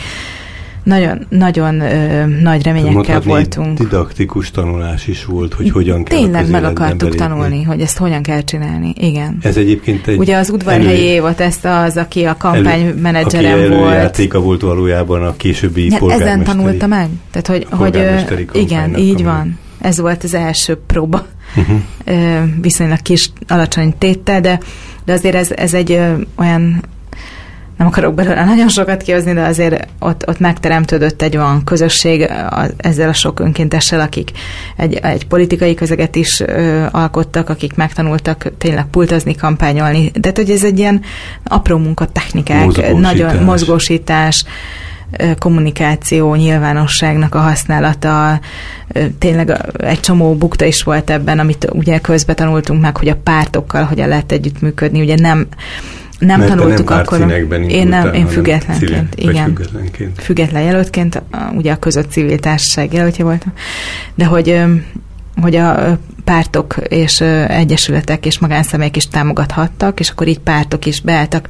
nagyon, 0.88 1.26
nagyon 1.28 1.80
ö, 1.80 2.26
nagy 2.26 2.62
reményekkel 2.62 2.92
Mondhatni, 2.92 3.30
voltunk. 3.30 3.78
didaktikus 3.78 4.50
tanulás 4.50 5.06
is 5.06 5.24
volt, 5.24 5.54
hogy 5.54 5.70
hogyan 5.70 6.04
kell 6.04 6.18
Tényleg 6.18 6.50
meg 6.50 6.64
akartuk 6.64 6.98
belépni. 6.98 7.18
tanulni, 7.18 7.62
hogy 7.62 7.80
ezt 7.80 7.98
hogyan 7.98 8.22
kell 8.22 8.42
csinálni. 8.42 8.92
Igen. 8.98 9.38
Ez 9.42 9.56
egyébként 9.56 10.06
egy 10.06 10.18
Ugye 10.18 10.36
az 10.36 10.50
udvarhelyi 10.50 11.02
Éva 11.02 11.34
ezt 11.36 11.64
az, 11.64 11.96
aki 11.96 12.24
a 12.24 12.36
kampánymenedzserem 12.36 13.52
elő, 13.52 13.76
volt. 13.76 13.94
Játéka 13.94 14.40
volt 14.40 14.60
valójában 14.60 15.22
a 15.22 15.36
későbbi 15.36 15.90
ja, 15.90 15.98
polgármesteri. 15.98 16.40
Ezen 16.40 16.56
tanulta 16.56 16.86
meg? 16.86 17.08
Tehát, 17.30 17.46
hogy, 17.46 17.66
hogy 17.70 17.98
igen, 18.52 18.96
így 18.96 19.24
van. 19.24 19.58
Ez 19.80 20.00
volt 20.00 20.24
az 20.24 20.34
első 20.34 20.78
próba. 20.86 21.26
Uh-huh. 21.56 21.80
Viszonylag 22.60 23.02
kis, 23.02 23.30
alacsony 23.48 23.94
téttel, 23.98 24.40
de, 24.40 24.60
de 25.04 25.12
azért 25.12 25.34
ez, 25.34 25.50
ez 25.50 25.74
egy 25.74 25.98
olyan 26.36 26.82
nem 27.78 27.86
akarok 27.86 28.14
belőle 28.14 28.44
nagyon 28.44 28.68
sokat 28.68 29.02
kihozni, 29.02 29.32
de 29.32 29.42
azért 29.42 29.88
ott, 29.98 30.28
ott 30.28 30.38
megteremtődött 30.38 31.22
egy 31.22 31.36
olyan 31.36 31.64
közösség 31.64 32.30
ezzel 32.76 33.08
a 33.08 33.12
sok 33.12 33.40
önkéntessel, 33.40 34.00
akik 34.00 34.30
egy, 34.76 34.94
egy 34.94 35.26
politikai 35.26 35.74
közeget 35.74 36.16
is 36.16 36.40
ö, 36.40 36.84
alkottak, 36.90 37.48
akik 37.48 37.74
megtanultak 37.74 38.52
tényleg 38.58 38.84
pultozni, 38.84 39.34
kampányolni. 39.34 40.10
De 40.14 40.32
hogy 40.34 40.50
ez 40.50 40.64
egy 40.64 40.78
ilyen 40.78 41.02
apró 41.44 41.78
munkatechnikák, 41.78 42.64
mozgósítás. 42.64 43.00
nagyon 43.00 43.36
mozgósítás, 43.42 44.44
kommunikáció, 45.38 46.34
nyilvánosságnak 46.34 47.34
a 47.34 47.38
használata, 47.38 48.40
tényleg 49.18 49.60
egy 49.76 50.00
csomó 50.00 50.34
bukta 50.34 50.64
is 50.64 50.82
volt 50.82 51.10
ebben, 51.10 51.38
amit 51.38 51.68
ugye 51.72 51.98
közben 51.98 52.36
tanultunk 52.36 52.80
meg, 52.80 52.96
hogy 52.96 53.08
a 53.08 53.16
pártokkal 53.22 53.84
hogyan 53.84 54.08
lehet 54.08 54.32
együttműködni, 54.32 55.00
ugye 55.00 55.14
nem 55.20 55.46
nem 56.18 56.38
Mert 56.38 56.56
tanultuk 56.56 56.88
nem 56.88 56.98
akkor. 56.98 57.30
Én 57.68 57.88
nem, 57.88 58.14
én 58.14 58.26
függetlenként, 58.26 59.12
civil, 59.14 59.30
igen. 59.30 59.44
Függetlenként. 59.44 60.22
Független 60.22 60.62
jelöltként, 60.62 61.22
ugye 61.52 61.72
a 61.72 61.76
között 61.76 62.10
civil 62.10 62.38
társaság 62.38 62.92
jelöltje 62.92 63.24
voltam, 63.24 63.52
de 64.14 64.24
hogy 64.24 64.62
hogy 65.40 65.56
a 65.56 65.98
pártok 66.24 66.76
és 66.88 67.20
egyesületek 67.48 68.26
és 68.26 68.38
magánszemélyek 68.38 68.96
is 68.96 69.08
támogathattak, 69.08 70.00
és 70.00 70.10
akkor 70.10 70.26
így 70.26 70.38
pártok 70.38 70.86
is 70.86 71.00
beálltak 71.00 71.48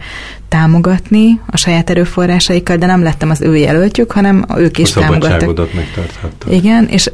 támogatni 0.49 1.41
a 1.47 1.57
saját 1.57 1.91
erőforrásaikkal, 1.91 2.77
de 2.77 2.87
nem 2.87 3.03
lettem 3.03 3.31
az 3.31 3.41
ő 3.41 3.57
jelöltjük, 3.57 4.13
hanem 4.13 4.45
ők 4.57 4.79
is 4.79 4.97
a 4.97 5.01
támogattak. 5.01 5.75
megtarthattak. 5.75 6.53
Igen, 6.53 6.87
és, 6.87 7.11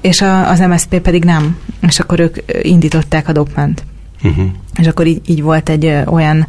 és 0.00 0.20
a, 0.20 0.50
az 0.50 0.58
MSZP 0.58 0.98
pedig 0.98 1.24
nem. 1.24 1.58
És 1.88 2.00
akkor 2.00 2.20
ők 2.20 2.36
indították 2.62 3.28
a 3.28 3.32
dopment. 3.32 3.84
Uh-huh. 4.24 4.46
És 4.76 4.86
akkor 4.86 5.06
így, 5.06 5.20
így 5.26 5.42
volt 5.42 5.68
egy 5.68 5.96
olyan 6.06 6.46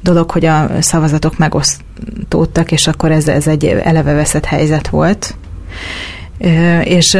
dolog, 0.00 0.30
hogy 0.30 0.44
a 0.44 0.70
szavazatok 0.80 1.38
megosztódtak, 1.38 2.72
és 2.72 2.86
akkor 2.86 3.10
ez, 3.10 3.28
ez 3.28 3.46
egy 3.46 3.64
eleve 3.64 4.12
veszett 4.12 4.44
helyzet 4.44 4.88
volt. 4.88 5.34
És 6.84 7.10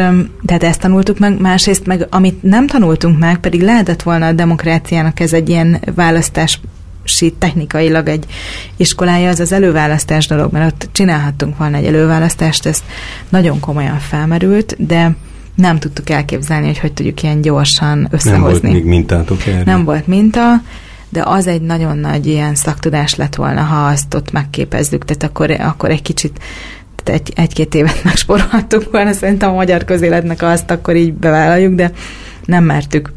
tehát 0.47 0.63
ezt 0.63 0.81
tanultuk 0.81 1.19
meg, 1.19 1.41
másrészt 1.41 1.87
meg 1.87 2.07
amit 2.11 2.43
nem 2.43 2.67
tanultunk 2.67 3.19
meg, 3.19 3.39
pedig 3.39 3.63
lehetett 3.63 4.03
volna 4.03 4.27
a 4.27 4.33
demokráciának 4.33 5.21
ez 5.21 5.33
egy 5.33 5.49
ilyen 5.49 5.81
választás 5.95 6.61
technikailag 7.39 8.09
egy 8.09 8.27
iskolája, 8.77 9.29
az 9.29 9.41
az 9.41 9.53
előválasztás 9.53 10.27
dolog, 10.27 10.53
mert 10.53 10.73
ott 10.73 10.89
csinálhattunk 10.93 11.59
volna 11.59 11.77
egy 11.77 11.85
előválasztást, 11.85 12.67
ez 12.67 12.83
nagyon 13.29 13.61
komolyan 13.61 13.99
felmerült, 13.99 14.87
de 14.87 15.17
nem 15.55 15.79
tudtuk 15.79 16.11
elképzelni, 16.11 16.67
hogy 16.67 16.79
hogy 16.79 16.93
tudjuk 16.93 17.23
ilyen 17.23 17.41
gyorsan 17.41 18.09
összehozni. 18.11 18.31
Nem 18.31 18.41
volt 18.41 18.63
még 18.63 18.85
mintátok 18.85 19.47
erre. 19.47 19.63
Nem 19.65 19.85
volt 19.85 20.07
minta, 20.07 20.63
de 21.09 21.23
az 21.25 21.47
egy 21.47 21.63
nagyon 21.63 21.99
nagy 21.99 22.27
ilyen 22.27 22.55
szaktudás 22.55 23.15
lett 23.15 23.35
volna, 23.35 23.61
ha 23.61 23.87
azt 23.87 24.15
ott 24.15 24.33
megképezzük, 24.33 25.05
tehát 25.05 25.23
akkor, 25.23 25.51
akkor 25.51 25.91
egy 25.91 26.03
kicsit 26.03 26.41
tehát 27.05 27.21
egy, 27.21 27.33
egy-két 27.37 27.75
évet 27.75 28.05
megsporolhattuk 28.05 28.91
volna, 28.91 29.13
szerintem 29.13 29.51
a 29.51 29.55
magyar 29.55 29.85
közéletnek 29.85 30.43
azt 30.43 30.71
akkor 30.71 30.97
így 30.97 31.13
bevállaljuk, 31.13 31.75
de 31.75 31.93
nem 32.45 32.65
mertük. 32.65 33.13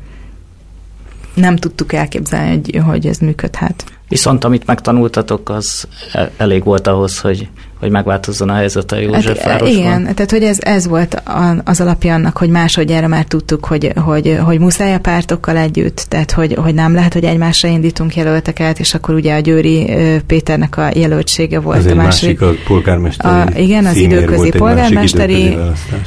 Nem 1.33 1.55
tudtuk 1.55 1.93
elképzelni, 1.93 2.49
hogy, 2.49 2.81
hogy 2.85 3.07
ez 3.07 3.17
működhet. 3.17 3.83
Viszont 4.07 4.43
amit 4.43 4.65
megtanultatok, 4.65 5.49
az 5.49 5.87
e- 6.13 6.31
elég 6.37 6.63
volt 6.63 6.87
ahhoz, 6.87 7.19
hogy 7.19 7.49
hogy 7.79 7.89
megváltozzon 7.89 8.49
a 8.49 8.53
helyzet 8.53 8.91
a 8.91 8.97
Józsefvárosban. 8.99 9.67
Hát, 9.67 9.77
igen, 9.77 10.03
tehát 10.15 10.31
hogy 10.31 10.43
ez, 10.43 10.57
ez 10.61 10.87
volt 10.87 11.21
az 11.63 11.81
alapja 11.81 12.13
annak, 12.13 12.37
hogy 12.37 12.49
másodjára 12.49 13.07
már 13.07 13.25
tudtuk, 13.25 13.65
hogy, 13.65 13.91
hogy, 13.95 14.39
hogy 14.43 14.59
muszáj 14.59 14.93
a 14.93 14.99
pártokkal 14.99 15.57
együtt, 15.57 16.05
tehát 16.09 16.31
hogy, 16.31 16.53
hogy 16.53 16.73
nem 16.73 16.93
lehet, 16.93 17.13
hogy 17.13 17.23
egymásra 17.23 17.69
indítunk 17.69 18.15
jelölteket, 18.15 18.79
és 18.79 18.93
akkor 18.93 19.15
ugye 19.15 19.35
a 19.35 19.39
Győri 19.39 19.91
Péternek 20.27 20.77
a 20.77 20.89
jelöltsége 20.93 21.59
volt. 21.59 21.77
Ez 21.77 21.85
a 21.85 21.95
másik, 21.95 22.41
a 22.41 22.51
polgármesteri 22.67 23.55
a, 23.55 23.59
Igen, 23.59 23.85
az 23.85 23.95
időközi 23.95 24.49
polgármesteri, 24.49 25.57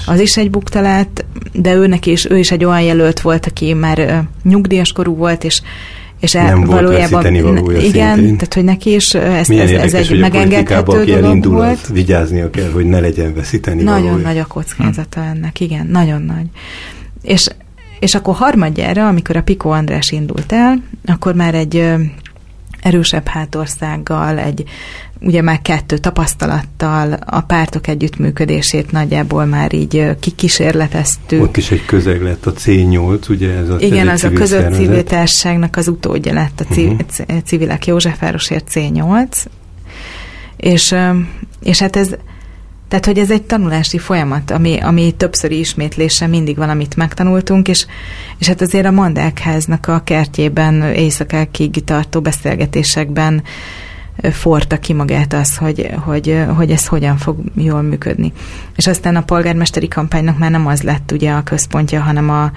az 0.07 0.21
is 0.21 0.37
egy 0.37 0.51
buktalát, 0.51 1.25
de 1.53 1.75
őnek 1.75 2.07
is, 2.07 2.31
ő 2.31 2.39
is 2.39 2.51
egy 2.51 2.65
olyan 2.65 2.83
jelölt 2.83 3.21
volt, 3.21 3.47
aki 3.47 3.75
már 3.75 4.25
nyugdíjas 4.43 4.93
korú 4.93 5.17
volt, 5.17 5.45
és 5.45 5.63
és 6.21 6.35
el, 6.35 6.45
nem 6.45 6.65
valójában 6.65 7.43
valója 7.43 7.81
igen, 7.81 8.15
szintén. 8.15 8.37
tehát 8.37 8.55
hogy 8.55 8.65
neki 8.65 8.95
is 8.95 9.15
ez, 9.15 9.49
Milyen 9.49 9.65
ez, 9.65 9.71
érdekes, 9.71 9.93
ez 9.93 10.11
egy 10.11 10.21
megengedhető 10.21 11.05
dolog 11.05 11.45
volt. 11.45 11.87
Vigyáznia 11.87 12.51
kell, 12.51 12.71
hogy 12.71 12.85
ne 12.87 13.01
legyen 13.01 13.35
veszíteni 13.35 13.83
Nagyon 13.83 14.03
valója. 14.03 14.27
nagy 14.27 14.39
a 14.39 14.47
kockázata 14.47 15.21
hm. 15.21 15.27
ennek, 15.27 15.61
igen, 15.61 15.87
nagyon 15.87 16.23
nagy. 16.23 16.47
És, 17.23 17.49
és 18.01 18.15
akkor 18.15 18.35
harmadjára, 18.35 19.09
amikor 19.09 19.37
a 19.37 19.43
Piko 19.43 19.69
András 19.69 20.11
indult 20.11 20.53
el, 20.53 20.83
akkor 21.05 21.35
már 21.35 21.55
egy 21.55 21.93
erősebb 22.83 23.27
hátországgal, 23.27 24.39
egy 24.39 24.65
ugye 25.21 25.43
már 25.43 25.63
kettő 25.63 25.99
tapasztalattal 25.99 27.13
a 27.27 27.41
pártok 27.41 27.87
együttműködését 27.87 28.93
nagyjából 28.93 29.45
már 29.45 29.73
így 29.73 30.11
kikísérleteztük. 30.21 31.43
Ott 31.43 31.57
is 31.57 31.71
egy 31.71 31.85
közeg 31.85 32.23
lett 32.23 32.47
a 32.47 32.53
C8, 32.53 33.31
ugye 33.31 33.55
ez 33.55 33.69
a 33.69 33.77
Igen, 33.79 34.09
az 34.09 34.25
a 34.25 34.31
között 34.31 34.61
szervezet. 34.61 34.85
civil 34.85 35.05
társaságnak 35.05 35.77
az 35.77 35.89
utódja 35.89 36.33
lett 36.33 36.61
a 36.61 36.65
uh-huh. 36.71 36.97
civilek 37.45 37.87
Józsefvárosért 37.87 38.69
C8, 38.75 39.45
és, 40.57 40.95
és 41.63 41.79
hát 41.79 41.97
ez 41.97 42.17
tehát, 42.89 43.07
hogy 43.07 43.19
ez 43.19 43.31
egy 43.31 43.43
tanulási 43.43 43.99
folyamat, 43.99 44.51
ami, 44.51 44.79
ami 44.79 45.15
többszöri 45.17 45.59
ismétlése 45.59 46.27
mindig 46.27 46.57
valamit 46.57 46.97
megtanultunk, 46.97 47.69
és, 47.69 47.87
és 48.39 48.47
hát 48.47 48.61
azért 48.61 48.87
a 48.87 48.91
Mandákháznak 48.91 49.87
a 49.87 50.01
kertjében 50.05 50.83
éjszakákig 50.83 51.85
tartó 51.85 52.21
beszélgetésekben 52.21 53.43
forta 54.23 54.79
ki 54.79 54.93
magát 54.93 55.33
az, 55.33 55.57
hogy, 55.57 55.91
hogy, 56.05 56.45
hogy 56.57 56.71
ez 56.71 56.87
hogyan 56.87 57.17
fog 57.17 57.37
jól 57.55 57.83
működni. 57.83 58.33
És 58.77 58.87
aztán 58.87 59.17
a 59.17 59.23
polgármesteri 59.23 59.89
kampánynak 59.89 60.39
már 60.39 60.51
nem 60.51 60.67
az 60.67 60.83
lett 60.83 61.13
ugye 61.13 61.31
a 61.31 61.43
központja, 61.43 62.01
hanem 62.01 62.31
a, 62.31 62.51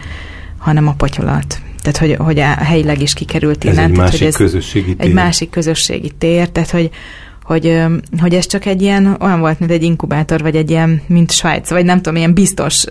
hanem 0.58 0.88
a 0.88 0.94
potyolat. 0.94 1.62
Tehát, 1.82 1.98
hogy, 1.98 2.16
hogy 2.20 2.40
a 2.40 2.46
helyileg 2.46 3.02
is 3.02 3.14
kikerült 3.14 3.64
innen. 3.64 3.78
Ez 3.78 3.84
egy 3.84 3.92
tehát, 3.92 4.06
másik 4.06 4.20
hogy 4.20 4.28
ez 4.28 4.36
közösségi 4.36 4.96
tér. 4.96 5.08
Egy 5.08 5.14
másik 5.14 5.50
közösségi 5.50 6.12
tér, 6.18 6.50
tehát, 6.50 6.72
hogy, 6.72 6.90
hogy, 7.44 7.82
hogy 8.20 8.34
ez 8.34 8.46
csak 8.46 8.66
egy 8.66 8.82
ilyen, 8.82 9.18
olyan 9.20 9.40
volt, 9.40 9.60
mint 9.60 9.72
egy 9.72 9.84
inkubátor, 9.84 10.42
vagy 10.42 10.56
egy 10.56 10.70
ilyen, 10.70 11.02
mint 11.08 11.32
Svájc, 11.32 11.70
vagy 11.70 11.86
nem 11.86 11.98
tudom, 11.98 12.16
ilyen 12.16 12.34
biztos, 12.34 12.86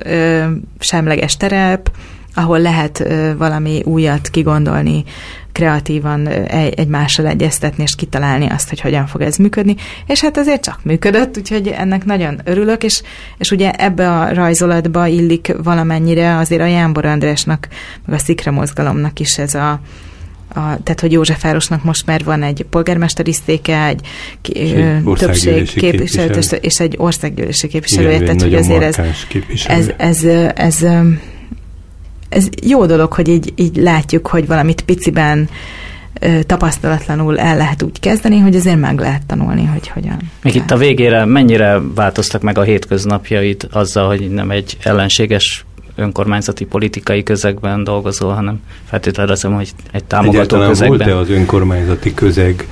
semleges 0.78 1.36
terep, 1.36 1.90
ahol 2.34 2.60
lehet 2.60 3.04
valami 3.38 3.82
újat 3.84 4.28
kigondolni, 4.28 5.04
kreatívan 5.52 6.26
egymással 6.76 7.26
egyeztetni, 7.26 7.82
és 7.82 7.94
kitalálni 7.94 8.46
azt, 8.46 8.68
hogy 8.68 8.80
hogyan 8.80 9.06
fog 9.06 9.20
ez 9.20 9.36
működni. 9.36 9.76
És 10.06 10.20
hát 10.20 10.36
azért 10.36 10.62
csak 10.62 10.80
működött, 10.82 11.36
úgyhogy 11.36 11.68
ennek 11.68 12.04
nagyon 12.04 12.40
örülök, 12.44 12.82
és, 12.82 13.02
és 13.38 13.50
ugye 13.50 13.70
ebbe 13.70 14.10
a 14.10 14.34
rajzolatba 14.34 15.06
illik 15.06 15.52
valamennyire 15.62 16.36
azért 16.36 16.62
a 16.62 16.66
Jánbor 16.66 17.04
Andrásnak, 17.04 17.68
meg 18.06 18.16
a 18.16 18.18
Szikra 18.18 18.50
mozgalomnak 18.50 19.20
is 19.20 19.38
ez 19.38 19.54
a, 19.54 19.70
a, 20.48 20.60
tehát 20.82 21.00
hogy 21.00 21.12
Józsefvárosnak 21.12 21.84
most 21.84 22.06
már 22.06 22.24
van 22.24 22.42
egy 22.42 22.66
polgármesteri 22.70 23.32
széke, 23.32 23.86
egy, 23.86 24.06
egy 24.42 25.02
többség 25.14 25.72
képviselő, 25.72 26.40
és 26.60 26.80
egy 26.80 26.94
országgyűlési 26.98 27.68
képviselője, 27.68 28.18
tehát 28.18 28.42
hogy 28.42 28.54
azért 28.54 28.82
ez, 28.82 28.98
ez, 29.66 29.92
ez, 29.96 30.24
ez, 30.24 30.24
ez 30.54 30.84
jó 32.62 32.86
dolog, 32.86 33.12
hogy 33.12 33.28
így, 33.28 33.52
így 33.56 33.76
látjuk, 33.76 34.26
hogy 34.26 34.46
valamit 34.46 34.82
piciben 34.82 35.48
tapasztalatlanul 36.46 37.38
el 37.38 37.56
lehet 37.56 37.82
úgy 37.82 38.00
kezdeni, 38.00 38.38
hogy 38.38 38.56
azért 38.56 38.80
meg 38.80 38.98
lehet 38.98 39.26
tanulni, 39.26 39.64
hogy 39.64 39.88
hogyan. 39.88 40.16
Még 40.42 40.54
itt 40.54 40.70
a 40.70 40.76
végére 40.76 41.24
mennyire 41.24 41.80
változtak 41.94 42.42
meg 42.42 42.58
a 42.58 42.62
hétköznapjait 42.62 43.68
azzal, 43.72 44.06
hogy 44.06 44.30
nem 44.30 44.50
egy 44.50 44.76
ellenséges 44.82 45.64
önkormányzati 45.94 46.64
politikai 46.64 47.22
közegben 47.22 47.84
dolgozol, 47.84 48.32
hanem 48.32 48.60
feltételezem, 48.84 49.54
hogy 49.54 49.70
egy 49.92 50.04
támogató 50.04 50.38
Egyáltalán 50.38 50.68
közegben. 50.68 50.98
volt-e 50.98 51.16
az 51.16 51.30
önkormányzati 51.30 52.14
közeg 52.14 52.68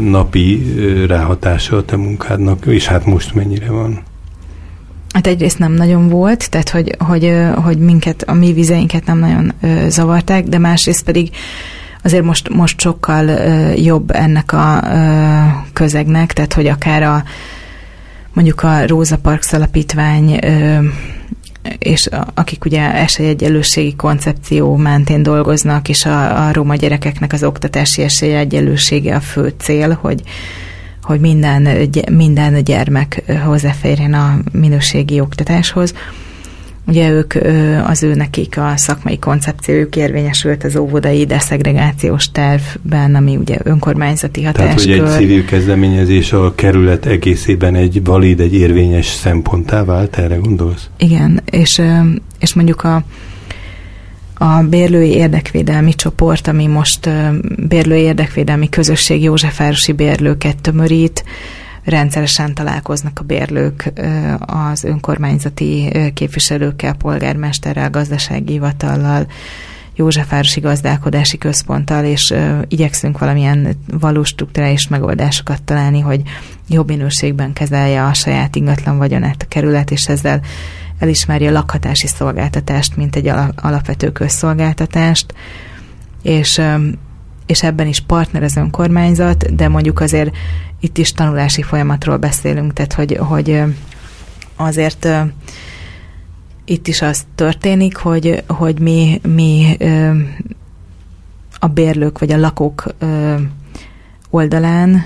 napi 0.00 0.74
ráhatása 1.06 1.76
a 1.76 1.84
te 1.84 1.96
munkádnak, 1.96 2.66
és 2.66 2.86
hát 2.86 3.06
most 3.06 3.34
mennyire 3.34 3.70
van? 3.70 4.02
Hát 5.12 5.26
egyrészt 5.26 5.58
nem 5.58 5.72
nagyon 5.72 6.08
volt, 6.08 6.50
tehát 6.50 6.68
hogy, 6.68 6.94
hogy, 6.98 7.36
hogy 7.64 7.78
minket, 7.78 8.22
a 8.22 8.32
mi 8.32 8.52
vizeinket 8.52 9.06
nem 9.06 9.18
nagyon 9.18 9.52
zavarták, 9.88 10.44
de 10.44 10.58
másrészt 10.58 11.04
pedig 11.04 11.30
azért 12.02 12.24
most, 12.24 12.48
most 12.48 12.80
sokkal 12.80 13.24
jobb 13.74 14.10
ennek 14.10 14.52
a 14.52 14.82
közegnek, 15.72 16.32
tehát 16.32 16.52
hogy 16.52 16.66
akár 16.66 17.02
a 17.02 17.22
mondjuk 18.32 18.62
a 18.62 18.86
Róza 18.86 19.16
Parks 19.16 19.52
alapítvány 19.52 20.38
és 21.78 22.08
akik 22.34 22.64
ugye 22.64 22.94
esélyegyelőségi 22.94 23.96
koncepció 23.96 24.76
mentén 24.76 25.22
dolgoznak, 25.22 25.88
és 25.88 26.04
a, 26.04 26.46
a 26.46 26.52
roma 26.52 26.74
gyerekeknek 26.74 27.32
az 27.32 27.42
oktatási 27.42 28.02
esélyegyelősége 28.02 29.14
a 29.14 29.20
fő 29.20 29.54
cél, 29.58 29.98
hogy, 30.00 30.22
hogy 31.08 31.20
minden, 31.20 31.88
minden 32.12 32.64
gyermek 32.64 33.22
hozzáférjen 33.44 34.14
a 34.14 34.38
minőségi 34.52 35.20
oktatáshoz. 35.20 35.94
Ugye 36.86 37.10
ők, 37.10 37.34
az 37.86 38.02
ő 38.02 38.14
nekik 38.14 38.58
a 38.58 38.72
szakmai 38.76 39.18
koncepciójuk 39.18 39.96
érvényesült 39.96 40.64
az 40.64 40.76
óvodai 40.76 41.24
deszegregációs 41.24 42.30
tervben, 42.30 43.14
ami 43.14 43.36
ugye 43.36 43.56
önkormányzati 43.62 44.42
hatáskör. 44.42 44.84
Tehát, 44.84 45.00
hogy 45.00 45.08
egy 45.08 45.18
civil 45.18 45.44
kezdeményezés 45.44 46.32
a 46.32 46.54
kerület 46.54 47.06
egészében 47.06 47.74
egy 47.74 48.04
valid, 48.04 48.40
egy 48.40 48.54
érvényes 48.54 49.06
szemponttá 49.06 49.84
vált, 49.84 50.16
erre 50.16 50.36
gondolsz? 50.36 50.88
Igen, 50.98 51.40
és, 51.50 51.82
és 52.38 52.54
mondjuk 52.54 52.84
a, 52.84 53.02
a 54.38 54.62
bérlői 54.62 55.10
érdekvédelmi 55.10 55.94
csoport, 55.94 56.46
ami 56.46 56.66
most 56.66 57.10
bérlői 57.68 58.00
érdekvédelmi 58.00 58.68
közösség 58.68 59.22
Józsefvárosi 59.22 59.92
bérlőket 59.92 60.60
tömörít, 60.60 61.24
rendszeresen 61.84 62.54
találkoznak 62.54 63.18
a 63.18 63.24
bérlők 63.24 63.92
az 64.38 64.84
önkormányzati 64.84 65.92
képviselőkkel, 66.14 66.94
polgármesterrel, 66.94 67.90
gazdasági 67.90 68.52
hivatallal, 68.52 69.26
Józsefvárosi 69.94 70.60
Gazdálkodási 70.60 71.38
Központtal, 71.38 72.04
és 72.04 72.34
igyekszünk 72.68 73.18
valamilyen 73.18 73.68
valós 74.00 74.28
struktúrális 74.28 74.88
megoldásokat 74.88 75.62
találni, 75.62 76.00
hogy 76.00 76.22
jobb 76.68 76.88
minőségben 76.88 77.52
kezelje 77.52 78.04
a 78.04 78.14
saját 78.14 78.56
ingatlan 78.56 78.98
vagyonát 78.98 79.42
a 79.42 79.48
kerület, 79.48 79.90
és 79.90 80.08
ezzel 80.08 80.40
elismeri 80.98 81.46
a 81.46 81.52
lakhatási 81.52 82.06
szolgáltatást, 82.06 82.96
mint 82.96 83.16
egy 83.16 83.30
alapvető 83.56 84.12
közszolgáltatást, 84.12 85.34
és, 86.22 86.60
és 87.46 87.62
ebben 87.62 87.86
is 87.86 88.00
partner 88.00 88.42
az 88.42 88.56
önkormányzat, 88.56 89.54
de 89.54 89.68
mondjuk 89.68 90.00
azért 90.00 90.36
itt 90.80 90.98
is 90.98 91.12
tanulási 91.12 91.62
folyamatról 91.62 92.16
beszélünk, 92.16 92.72
tehát 92.72 92.92
hogy, 92.92 93.16
hogy 93.20 93.62
azért 94.56 95.08
itt 96.64 96.88
is 96.88 97.02
az 97.02 97.26
történik, 97.34 97.96
hogy, 97.96 98.42
hogy 98.46 98.80
mi, 98.80 99.20
mi 99.28 99.76
a 101.58 101.66
bérlők 101.66 102.18
vagy 102.18 102.32
a 102.32 102.38
lakók 102.38 102.94
oldalán, 104.30 105.04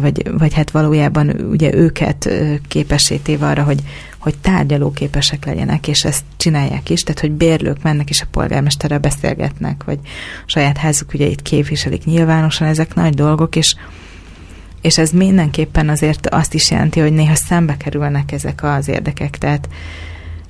vagy, 0.00 0.30
vagy 0.38 0.54
hát 0.54 0.70
valójában 0.70 1.28
ugye 1.50 1.74
őket 1.74 2.30
képesítéve 2.68 3.46
arra, 3.46 3.62
hogy, 3.62 3.82
hogy 4.24 4.38
tárgyalóképesek 4.38 5.44
legyenek, 5.44 5.88
és 5.88 6.04
ezt 6.04 6.24
csinálják 6.36 6.90
is, 6.90 7.02
tehát 7.02 7.20
hogy 7.20 7.30
bérlők 7.30 7.82
mennek 7.82 8.10
és 8.10 8.20
a 8.20 8.26
polgármesterrel 8.30 8.98
beszélgetnek, 8.98 9.84
vagy 9.84 9.98
saját 10.46 10.76
házuk 10.76 11.14
ugye 11.14 11.26
itt 11.26 11.42
képviselik 11.42 12.04
nyilvánosan, 12.04 12.68
ezek 12.68 12.94
nagy 12.94 13.14
dolgok, 13.14 13.56
és 13.56 13.74
és 14.80 14.98
ez 14.98 15.10
mindenképpen 15.10 15.88
azért 15.88 16.26
azt 16.26 16.54
is 16.54 16.70
jelenti, 16.70 17.00
hogy 17.00 17.12
néha 17.12 17.34
szembe 17.34 17.76
kerülnek 17.76 18.32
ezek 18.32 18.62
az 18.62 18.88
érdekek, 18.88 19.38
tehát 19.38 19.68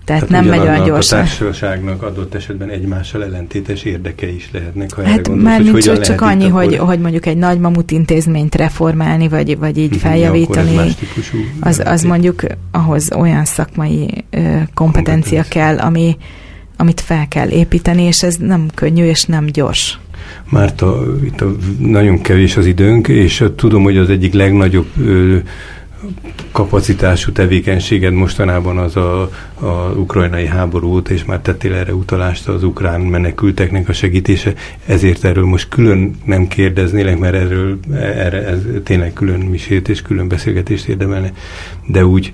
tehát, 0.04 0.26
tehát 0.26 0.44
nem 0.44 0.58
megy 0.58 0.68
olyan 0.68 0.84
gyorsan. 0.84 1.18
A 1.18 1.22
társaságnak 1.22 2.02
adott 2.02 2.34
esetben 2.34 2.68
egymással 2.68 3.24
ellentétes 3.24 3.82
érdeke 3.82 4.32
is 4.32 4.48
lehetnek, 4.52 4.92
ha 4.92 5.02
hát 5.04 5.26
gondolsz, 5.26 5.42
már 5.42 5.70
hogy 5.70 6.00
csak, 6.00 6.20
annyi, 6.20 6.48
hogy, 6.48 6.76
hogy 6.76 6.98
mondjuk 6.98 7.26
egy 7.26 7.36
nagy 7.36 7.58
mamut 7.58 7.90
intézményt 7.90 8.54
reformálni, 8.54 9.28
vagy, 9.28 9.58
vagy 9.58 9.78
így 9.78 9.96
feljavítani, 9.96 10.94
az, 11.60 11.82
az 11.84 12.02
mondjuk 12.02 12.42
ahhoz 12.70 13.12
olyan 13.12 13.44
szakmai 13.44 14.24
ö, 14.30 14.56
kompetencia 14.74 15.44
kell, 15.48 15.78
ami, 15.78 16.16
amit 16.76 17.00
fel 17.00 17.28
kell 17.28 17.48
építeni, 17.48 18.02
és 18.02 18.22
ez 18.22 18.36
nem 18.36 18.66
könnyű, 18.74 19.04
és 19.04 19.24
nem 19.24 19.46
gyors. 19.46 19.98
Márta, 20.48 21.02
itt 21.24 21.40
a, 21.40 21.56
nagyon 21.78 22.20
kevés 22.20 22.56
az 22.56 22.66
időnk, 22.66 23.08
és 23.08 23.44
tudom, 23.56 23.82
hogy 23.82 23.96
az 23.96 24.10
egyik 24.10 24.32
legnagyobb 24.32 24.86
ö, 25.00 25.36
kapacitású 26.52 27.32
tevékenységed 27.32 28.12
mostanában 28.12 28.78
az 28.78 28.96
a, 28.96 29.30
a 29.54 29.92
ukrajnai 29.96 30.46
háború 30.46 30.98
és 30.98 31.24
már 31.24 31.40
tettél 31.40 31.74
erre 31.74 31.94
utalást 31.94 32.48
az 32.48 32.64
ukrán 32.64 33.00
menekülteknek 33.00 33.88
a 33.88 33.92
segítése, 33.92 34.54
ezért 34.86 35.24
erről 35.24 35.44
most 35.44 35.68
külön 35.68 36.14
nem 36.24 36.48
kérdeznélek, 36.48 37.18
mert 37.18 37.34
erről 37.34 37.78
erre, 37.94 38.46
ez 38.46 38.58
tényleg 38.84 39.12
külön 39.12 39.40
misét 39.40 39.88
és 39.88 40.02
külön 40.02 40.28
beszélgetést 40.28 40.88
érdemelne, 40.88 41.32
de 41.86 42.06
úgy, 42.06 42.32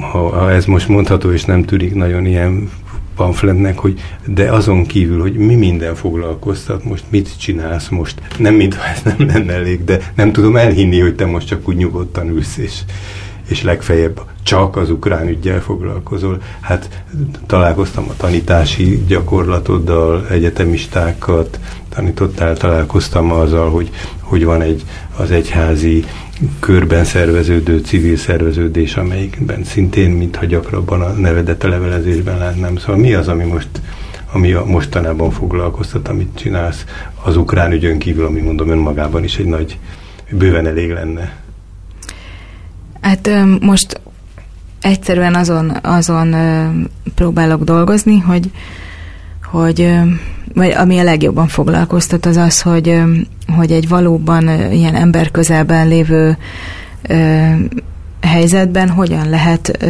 ha, 0.00 0.28
ha 0.28 0.50
ez 0.50 0.64
most 0.64 0.88
mondható, 0.88 1.32
és 1.32 1.44
nem 1.44 1.64
tűnik 1.64 1.94
nagyon 1.94 2.26
ilyen 2.26 2.70
pamfletnek, 3.16 3.78
hogy 3.78 4.00
de 4.26 4.52
azon 4.52 4.86
kívül, 4.86 5.20
hogy 5.20 5.34
mi 5.34 5.54
minden 5.54 5.94
foglalkoztat, 5.94 6.84
most 6.84 7.04
mit 7.08 7.38
csinálsz 7.38 7.88
most, 7.88 8.20
nem 8.38 8.54
mintha 8.54 8.86
ez 8.86 9.02
nem 9.02 9.26
lenne 9.26 9.52
elég, 9.52 9.84
de 9.84 10.12
nem 10.14 10.32
tudom 10.32 10.56
elhinni, 10.56 11.00
hogy 11.00 11.14
te 11.14 11.26
most 11.26 11.46
csak 11.46 11.68
úgy 11.68 11.76
nyugodtan 11.76 12.28
ülsz, 12.28 12.56
és, 12.56 12.80
és 13.48 13.62
legfeljebb 13.62 14.20
csak 14.42 14.76
az 14.76 14.90
ukrán 14.90 15.28
ügyel 15.28 15.60
foglalkozol. 15.60 16.42
Hát 16.60 17.04
találkoztam 17.46 18.04
a 18.08 18.16
tanítási 18.16 19.04
gyakorlatoddal, 19.06 20.26
egyetemistákat 20.30 21.60
tanítottál, 21.88 22.56
találkoztam 22.56 23.32
azzal, 23.32 23.70
hogy, 23.70 23.90
hogy 24.26 24.44
van 24.44 24.62
egy 24.62 24.84
az 25.16 25.30
egyházi 25.30 26.04
körben 26.60 27.04
szerveződő 27.04 27.78
civil 27.78 28.16
szerveződés, 28.16 28.96
amelyikben 28.96 29.64
szintén, 29.64 30.10
mintha 30.10 30.44
gyakrabban 30.44 31.00
a 31.00 31.12
nevedet 31.12 31.64
a 31.64 31.68
levelezésben 31.68 32.38
látnám. 32.38 32.76
Szóval 32.76 32.96
mi 32.96 33.14
az, 33.14 33.28
ami 33.28 33.44
most 33.44 33.68
ami 34.32 34.52
a 34.52 34.64
mostanában 34.64 35.30
foglalkoztat, 35.30 36.08
amit 36.08 36.38
csinálsz 36.38 36.84
az 37.22 37.36
ukrán 37.36 37.72
ügyön 37.72 37.98
kívül, 37.98 38.24
ami 38.24 38.40
mondom 38.40 38.68
önmagában 38.68 39.24
is 39.24 39.36
egy 39.36 39.46
nagy, 39.46 39.78
bőven 40.30 40.66
elég 40.66 40.90
lenne. 40.90 41.36
Hát 43.00 43.30
most 43.60 44.00
egyszerűen 44.80 45.34
azon, 45.34 45.70
azon 45.82 46.34
próbálok 47.14 47.64
dolgozni, 47.64 48.18
hogy, 48.18 48.50
hogy 49.44 49.90
vagy 50.56 50.70
ami 50.70 50.98
a 50.98 51.02
legjobban 51.02 51.48
foglalkoztat, 51.48 52.26
az 52.26 52.36
az, 52.36 52.62
hogy, 52.62 53.02
hogy 53.56 53.72
egy 53.72 53.88
valóban 53.88 54.72
ilyen 54.72 54.94
ember 54.94 55.30
közelben 55.30 55.88
lévő 55.88 56.36
helyzetben 58.20 58.88
hogyan 58.88 59.28
lehet 59.28 59.86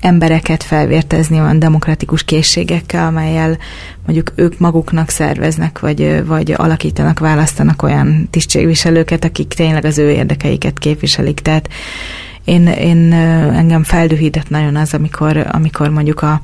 embereket 0.00 0.62
felvértezni 0.62 1.40
olyan 1.40 1.58
demokratikus 1.58 2.24
készségekkel, 2.24 3.06
amelyel 3.06 3.58
mondjuk 4.06 4.32
ők 4.34 4.58
maguknak 4.58 5.08
szerveznek, 5.08 5.78
vagy, 5.78 6.26
vagy 6.26 6.54
alakítanak, 6.56 7.18
választanak 7.18 7.82
olyan 7.82 8.28
tisztségviselőket, 8.30 9.24
akik 9.24 9.48
tényleg 9.48 9.84
az 9.84 9.98
ő 9.98 10.10
érdekeiket 10.10 10.78
képviselik. 10.78 11.40
Tehát 11.40 11.68
én, 12.44 12.66
én 12.66 13.12
engem 13.52 13.82
feldühített 13.82 14.48
nagyon 14.48 14.76
az, 14.76 14.94
amikor, 14.94 15.46
amikor 15.50 15.88
mondjuk 15.88 16.22
a 16.22 16.40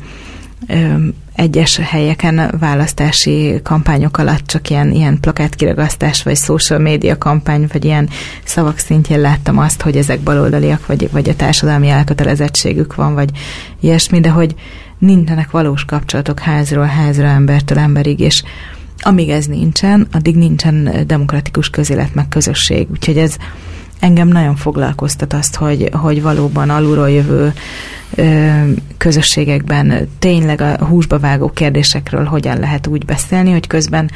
egyes 1.34 1.76
helyeken 1.76 2.54
választási 2.58 3.60
kampányok 3.62 4.18
alatt 4.18 4.46
csak 4.46 4.70
ilyen, 4.70 4.90
ilyen 4.90 5.20
plakátkiragasztás, 5.20 6.22
vagy 6.22 6.36
social 6.36 6.78
media 6.78 7.18
kampány, 7.18 7.66
vagy 7.72 7.84
ilyen 7.84 8.08
szavak 8.44 8.78
szintjén 8.78 9.20
láttam 9.20 9.58
azt, 9.58 9.82
hogy 9.82 9.96
ezek 9.96 10.20
baloldaliak, 10.20 10.86
vagy, 10.86 11.10
vagy 11.10 11.28
a 11.28 11.36
társadalmi 11.36 11.88
elkötelezettségük 11.88 12.94
van, 12.94 13.14
vagy 13.14 13.30
ilyesmi, 13.80 14.20
de 14.20 14.28
hogy 14.28 14.54
nincsenek 14.98 15.50
valós 15.50 15.84
kapcsolatok 15.84 16.38
házról 16.38 16.84
házra, 16.84 17.26
embertől 17.26 17.78
emberig, 17.78 18.20
és 18.20 18.42
amíg 18.98 19.28
ez 19.28 19.46
nincsen, 19.46 20.06
addig 20.12 20.36
nincsen 20.36 21.04
demokratikus 21.06 21.70
közélet 21.70 22.14
meg 22.14 22.28
közösség. 22.28 22.86
Úgyhogy 22.90 23.18
ez 23.18 23.36
engem 24.00 24.28
nagyon 24.28 24.56
foglalkoztat 24.56 25.32
azt, 25.32 25.54
hogy, 25.54 25.88
hogy 25.92 26.22
valóban 26.22 26.70
alulról 26.70 27.10
jövő 27.10 27.52
közösségekben 28.96 30.08
tényleg 30.18 30.60
a 30.60 30.84
húsba 30.84 31.18
vágó 31.18 31.50
kérdésekről 31.50 32.24
hogyan 32.24 32.58
lehet 32.58 32.86
úgy 32.86 33.04
beszélni, 33.04 33.50
hogy 33.50 33.66
közben 33.66 34.10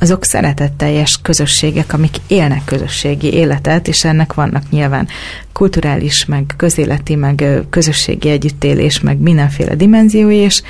azok 0.00 0.24
szeretetteljes 0.24 1.18
közösségek, 1.22 1.92
amik 1.92 2.16
élnek 2.26 2.64
közösségi 2.64 3.32
életet, 3.32 3.88
és 3.88 4.04
ennek 4.04 4.34
vannak 4.34 4.70
nyilván 4.70 5.08
kulturális, 5.52 6.24
meg 6.24 6.54
közéleti, 6.56 7.14
meg 7.14 7.44
közösségi 7.70 8.28
együttélés, 8.28 9.00
meg 9.00 9.18
mindenféle 9.18 9.74
dimenziói, 9.74 10.36
és, 10.36 10.62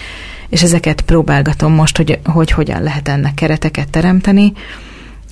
és 0.48 0.62
ezeket 0.62 1.00
próbálgatom 1.00 1.72
most, 1.72 1.96
hogy, 1.96 2.18
hogy 2.24 2.50
hogyan 2.50 2.82
lehet 2.82 3.08
ennek 3.08 3.34
kereteket 3.34 3.90
teremteni. 3.90 4.52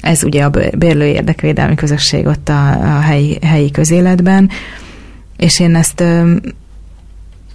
Ez 0.01 0.25
ugye 0.25 0.45
a 0.45 0.51
bérlő 0.79 1.05
érdekvédelmi 1.05 1.75
közösség 1.75 2.27
ott 2.27 2.49
a, 2.49 2.71
a 2.97 3.01
helyi, 3.01 3.39
helyi 3.43 3.71
közéletben, 3.71 4.51
és 5.37 5.61
én 5.61 5.75
ezt 5.75 6.03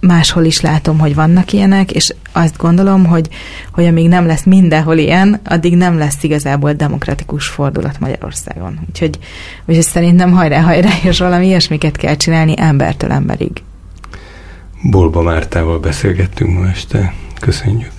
máshol 0.00 0.44
is 0.44 0.60
látom, 0.60 0.98
hogy 0.98 1.14
vannak 1.14 1.52
ilyenek, 1.52 1.92
és 1.92 2.14
azt 2.32 2.56
gondolom, 2.56 3.04
hogy, 3.04 3.28
hogy 3.72 3.86
amíg 3.86 4.08
nem 4.08 4.26
lesz 4.26 4.44
mindenhol 4.44 4.98
ilyen, 4.98 5.40
addig 5.44 5.76
nem 5.76 5.98
lesz 5.98 6.22
igazából 6.22 6.72
demokratikus 6.72 7.46
fordulat 7.46 8.00
Magyarországon. 8.00 8.80
Úgyhogy, 8.88 9.18
úgyhogy 9.64 9.84
szerintem 9.84 10.32
hajrá, 10.32 10.60
hajrá, 10.60 10.90
és 11.02 11.18
valami 11.18 11.46
ilyesmiket 11.46 11.96
kell 11.96 12.16
csinálni 12.16 12.54
embertől 12.56 13.12
emberig. 13.12 13.62
Bolba 14.82 15.22
Mártával 15.22 15.78
beszélgettünk 15.78 16.58
ma 16.58 16.68
este. 16.68 17.14
Köszönjük. 17.40 17.93